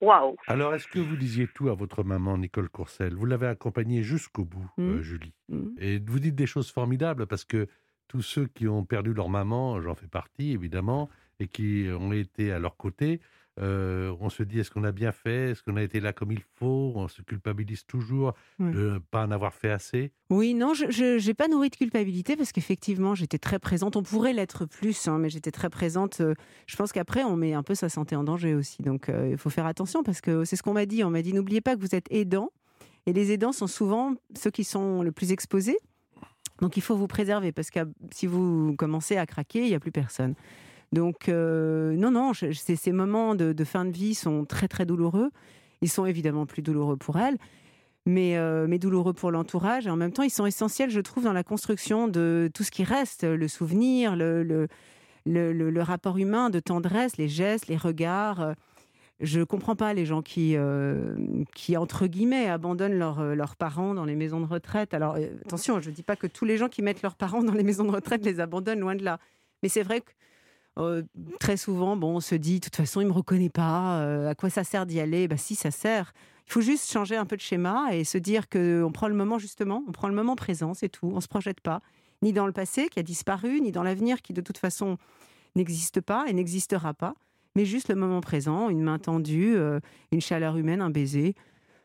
[0.00, 0.36] waouh.
[0.46, 4.44] Alors, est-ce que vous disiez tout à votre maman, Nicole Courcelle Vous l'avez accompagnée jusqu'au
[4.44, 4.90] bout, Mhm.
[4.98, 5.32] euh, Julie.
[5.48, 5.74] Mhm.
[5.78, 7.68] Et vous dites des choses formidables parce que
[8.08, 11.08] tous ceux qui ont perdu leur maman, j'en fais partie évidemment,
[11.40, 13.20] et qui ont été à leur côté,
[13.60, 15.50] euh, on se dit est-ce qu'on a bien fait?
[15.50, 16.92] Est-ce qu'on a été là comme il faut?
[16.94, 20.12] On se culpabilise toujours de ne pas en avoir fait assez?
[20.30, 23.96] Oui, non, je n'ai pas nourri de culpabilité parce qu'effectivement, j'étais très présente.
[23.96, 26.22] On pourrait l'être plus, hein, mais j'étais très présente.
[26.66, 28.82] Je pense qu'après, on met un peu sa santé en danger aussi.
[28.82, 31.04] Donc, euh, il faut faire attention parce que c'est ce qu'on m'a dit.
[31.04, 32.50] On m'a dit, n'oubliez pas que vous êtes aidant.
[33.04, 35.76] Et les aidants sont souvent ceux qui sont le plus exposés.
[36.60, 37.80] Donc, il faut vous préserver parce que
[38.12, 40.34] si vous commencez à craquer, il n'y a plus personne.
[40.92, 45.30] Donc, euh, non, non, ces, moments de, fin de vie sont très, très douloureux.
[45.80, 47.38] Ils sont évidemment plus douloureux pour elle,
[48.06, 49.86] mais, euh, mais douloureux pour l'entourage.
[49.86, 52.70] Et en même temps, ils sont essentiels, je trouve, dans la construction de tout ce
[52.70, 54.68] qui reste, le souvenir, le, le,
[55.24, 58.54] le, rapport humain de tendresse, les gestes, les regards.
[59.22, 61.14] Je ne comprends pas les gens qui, euh,
[61.54, 64.94] qui, entre guillemets, abandonnent leurs euh, leurs parents dans les maisons de retraite.
[64.94, 65.16] Alors,
[65.46, 67.62] attention, je ne dis pas que tous les gens qui mettent leurs parents dans les
[67.62, 69.20] maisons de retraite les abandonnent, loin de là.
[69.62, 70.10] Mais c'est vrai que
[70.78, 71.02] euh,
[71.38, 74.30] très souvent, bon, on se dit, de toute façon, il ne me reconnaît pas, euh,
[74.30, 75.28] à quoi ça sert d'y aller?
[75.28, 76.12] Bah si, ça sert.
[76.46, 79.38] Il faut juste changer un peu de schéma et se dire qu'on prend le moment,
[79.38, 81.08] justement, on prend le moment présent, c'est tout.
[81.12, 81.80] On ne se projette pas,
[82.22, 84.96] ni dans le passé qui a disparu, ni dans l'avenir qui, de toute façon,
[85.54, 87.14] n'existe pas et n'existera pas,
[87.54, 91.34] mais juste le moment présent, une main tendue, euh, une chaleur humaine, un baiser.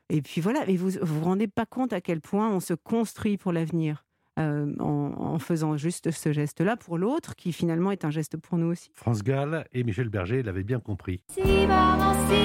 [0.10, 2.74] Et puis voilà, et vous vous vous rendez pas compte à quel point on se
[2.74, 4.07] construit pour l'avenir
[4.38, 8.58] euh, en, en faisant juste ce geste-là pour l'autre, qui finalement est un geste pour
[8.58, 8.90] nous aussi.
[8.94, 11.22] France Gall et Michel Berger l'avaient bien compris.
[11.30, 12.36] Si maman si,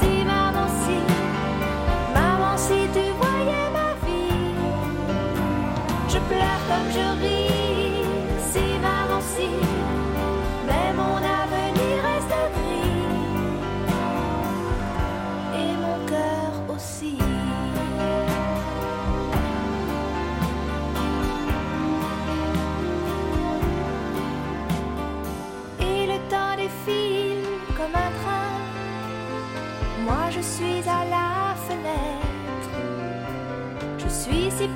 [0.00, 1.15] si maman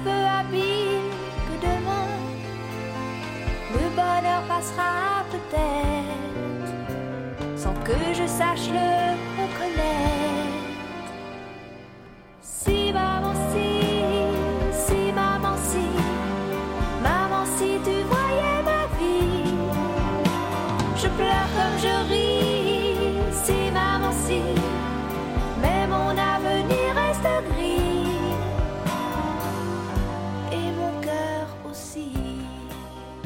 [0.05, 1.11] peu habile
[1.47, 2.09] que demain
[3.75, 6.71] le bonheur passera peut-être
[7.57, 8.90] sans que je sache le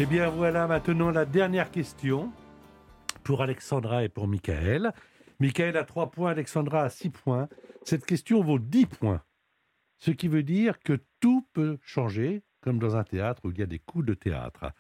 [0.05, 2.31] Eh bien voilà maintenant la dernière question
[3.23, 4.93] pour Alexandra et pour Michael.
[5.41, 7.49] Michael a 3 points, Alexandra a 6 points.
[7.85, 9.23] Cette question vaut 10 points.
[9.97, 13.63] Ce qui veut dire que tout peut changer, comme dans un théâtre où il y
[13.63, 14.73] a des coups de théâtre.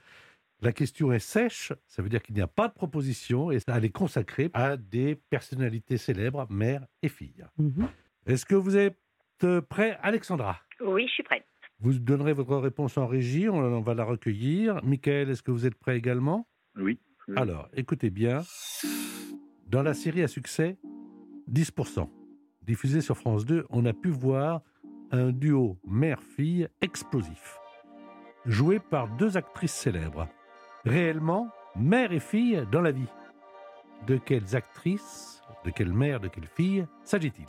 [0.60, 3.84] La question est sèche, ça veut dire qu'il n'y a pas de proposition et elle
[3.86, 7.46] est consacrée à des personnalités célèbres, mères et filles.
[8.26, 8.98] Est-ce que vous êtes
[9.42, 10.60] euh, prêt, Alexandra?
[10.82, 11.46] Oui, je suis prête.
[11.84, 14.82] Vous donnerez votre réponse en régie, on, on va la recueillir.
[14.82, 16.48] Michael, est-ce que vous êtes prêt également?
[16.78, 16.98] Oui.
[17.28, 17.34] oui.
[17.36, 18.40] Alors, écoutez bien.
[19.66, 20.78] Dans la série à succès,
[21.52, 22.08] 10%,
[22.62, 24.62] diffusée sur France 2, on a pu voir
[25.10, 27.58] un duo mère-fille explosif,
[28.46, 30.26] joué par deux actrices célèbres.
[30.86, 33.12] Réellement, mère et fille dans la vie.
[34.06, 37.44] De quelles actrices, de quelle mère, de quelle fille s'agit-il?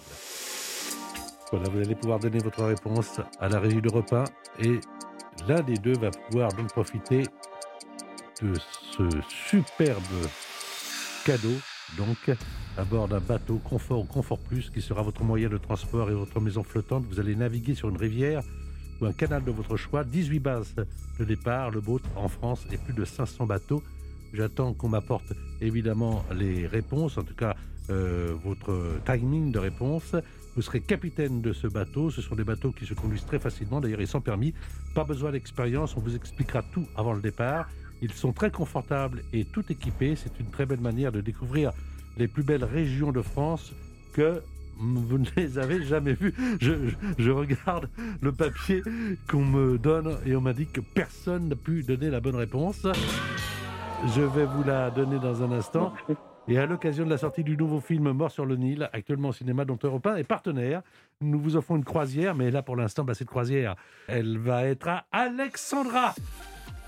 [1.52, 4.26] Voilà, vous allez pouvoir donner votre réponse à la régie de repas
[4.60, 4.80] et
[5.48, 7.24] l'un des deux va pouvoir donc profiter
[8.41, 8.54] de
[8.91, 10.04] ce superbe
[11.24, 11.54] cadeau,
[11.98, 12.32] donc
[12.78, 16.16] à bord d'un bateau Confort ou Confort Plus, qui sera votre moyen de transport et
[16.16, 17.06] votre maison flottante.
[17.06, 18.41] Vous allez naviguer sur une rivière
[19.00, 20.04] ou un canal de votre choix.
[20.04, 20.76] 18 bases
[21.20, 23.84] de départ, le boat en France et plus de 500 bateaux.
[24.34, 25.32] J'attends qu'on m'apporte
[25.62, 27.56] évidemment les réponses, en tout cas
[27.89, 30.16] euh, votre timing de réponse.
[30.56, 32.10] Vous serez capitaine de ce bateau.
[32.12, 34.53] Ce sont des bateaux qui se conduisent très facilement, d'ailleurs ils sont permis.
[34.93, 37.70] Pas besoin d'expérience, on vous expliquera tout avant le départ.
[38.01, 40.16] Ils sont très confortables et tout équipés.
[40.16, 41.72] C'est une très belle manière de découvrir
[42.18, 43.74] les plus belles régions de France
[44.14, 44.41] que
[44.78, 46.18] vous ne les avez jamais
[46.60, 47.89] je- je regarde
[48.22, 48.84] le papier
[49.30, 52.86] qu'on me donne et on m'a dit que personne n'a pu donner la bonne réponse.
[54.14, 55.93] Je vais vous la donner dans un instant.
[56.48, 59.34] Et à l'occasion de la sortie du nouveau film Mort sur le Nil, actuellement au
[59.34, 60.84] cinéma, dont Europe 1 est partenaire,
[61.20, 63.76] nous vous offrons une croisière, mais là pour l'instant, bah, cette croisière,
[64.08, 66.14] elle va être à Alexandra,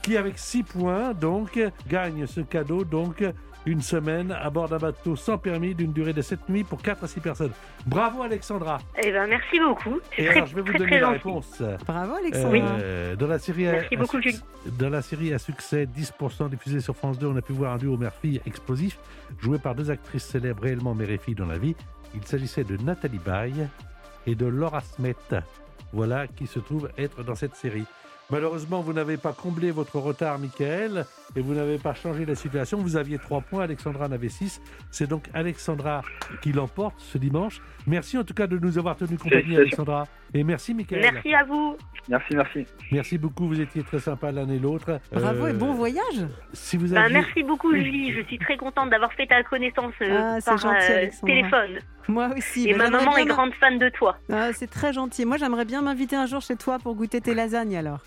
[0.04, 3.24] qui avec 6 points, donc, gagne ce cadeau, donc,
[3.68, 7.04] une semaine à bord d'un bateau sans permis d'une durée de 7 nuits pour 4
[7.04, 7.52] à 6 personnes.
[7.86, 10.00] Bravo Alexandra Eh ben, merci beaucoup.
[10.18, 11.62] Et très, alors, je vais vous très, donner très la réponse.
[11.86, 12.78] Bravo Alexandra.
[12.80, 14.40] Euh, dans la série à- Merci à beaucoup, Julie.
[14.80, 17.78] Dans la série à succès, 10% diffusée sur France 2, on a pu voir un
[17.78, 18.98] duo mère-fille explosif,
[19.42, 21.76] joué par deux actrices célèbres réellement mère et fille dans la vie.
[22.16, 23.68] Il s'agissait de Nathalie Baye
[24.26, 25.16] et de Laura Smet.
[25.92, 27.84] Voilà qui se trouve être dans cette série.
[28.30, 31.06] Malheureusement, vous n'avez pas comblé votre retard, Michael,
[31.38, 32.80] et vous n'avez pas changé la situation.
[32.80, 34.60] Vous aviez 3 points, Alexandra en avait 6.
[34.92, 36.02] C'est donc Alexandra
[36.42, 37.62] qui l'emporte ce dimanche.
[37.86, 39.56] Merci en tout cas de nous avoir tenu compagnie.
[39.56, 40.06] Alexandra.
[40.34, 41.02] Et merci, Michael.
[41.14, 41.78] Merci à vous.
[42.10, 42.66] Merci, merci.
[42.92, 45.00] Merci beaucoup, vous étiez très sympas l'un et l'autre.
[45.12, 46.26] Bravo Euh, et bon voyage.
[46.54, 47.14] Si vous Ben, aviez...
[47.20, 48.14] merci beaucoup, Julie.
[48.14, 51.80] Je suis très contente d'avoir fait ta connaissance euh, Ah, c'est par gentil, euh, téléphone.
[52.10, 52.70] Moi aussi.
[52.70, 54.18] Et bah, ma maman est grande fan de toi.
[54.32, 55.26] Ah, c'est très gentil.
[55.26, 58.00] Moi, j'aimerais bien m'inviter un jour chez toi pour goûter tes lasagnes alors.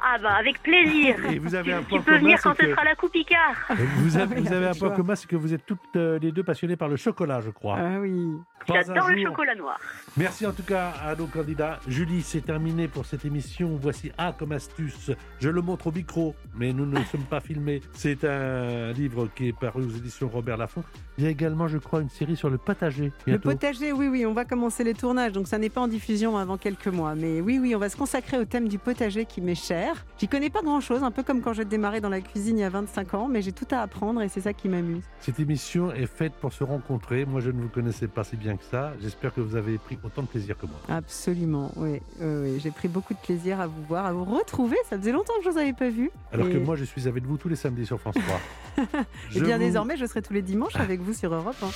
[0.00, 1.16] Ah bah avec plaisir.
[1.32, 3.14] Et vous avez un tu point peux commun, venir quand ce que- sera la coupe
[3.14, 3.56] Icare.
[3.96, 6.32] Vous avez, oui, vous avez un point commun, c'est que vous êtes toutes euh, les
[6.32, 7.76] deux passionnées par le chocolat, je crois.
[7.78, 8.36] Ah oui.
[8.66, 9.78] J'adore le chocolat noir.
[10.16, 11.80] Merci en tout cas à nos candidats.
[11.86, 13.78] Julie, c'est terminé pour cette émission.
[13.80, 15.10] Voici A comme astuce.
[15.40, 17.80] Je le montre au micro, mais nous ne sommes pas filmés.
[17.92, 20.84] C'est un livre qui est paru aux éditions Robert Laffont.
[21.16, 23.12] Il y a également, je crois, une série sur le potager.
[23.26, 26.36] Le potager, oui, oui, on va commencer les tournages, donc ça n'est pas en diffusion
[26.36, 27.14] avant quelques mois.
[27.14, 30.04] Mais oui, oui, on va se consacrer au thème du potager qui m'est cher.
[30.18, 32.64] J'y connais pas grand-chose, un peu comme quand j'ai démarré dans la cuisine il y
[32.64, 35.02] a 25 ans, mais j'ai tout à apprendre et c'est ça qui m'amuse.
[35.20, 37.24] Cette émission est faite pour se rencontrer.
[37.24, 38.92] Moi, je ne vous connaissais pas si bien que ça.
[39.00, 40.76] J'espère que vous avez pris autant de plaisir que moi.
[40.88, 42.00] Absolument, oui.
[42.20, 42.60] oui, oui.
[42.60, 44.76] J'ai pris beaucoup de plaisir à vous voir, à vous retrouver.
[44.88, 46.10] Ça faisait longtemps que je vous avais pas vu.
[46.32, 48.16] Alors Et- que moi, je suis avec vous tous les samedis sur France
[48.76, 48.84] 3.
[48.96, 51.56] Et Je bien vous- désormais, je serai tous les dimanches avec vous sur Europe.
[51.62, 51.68] hein.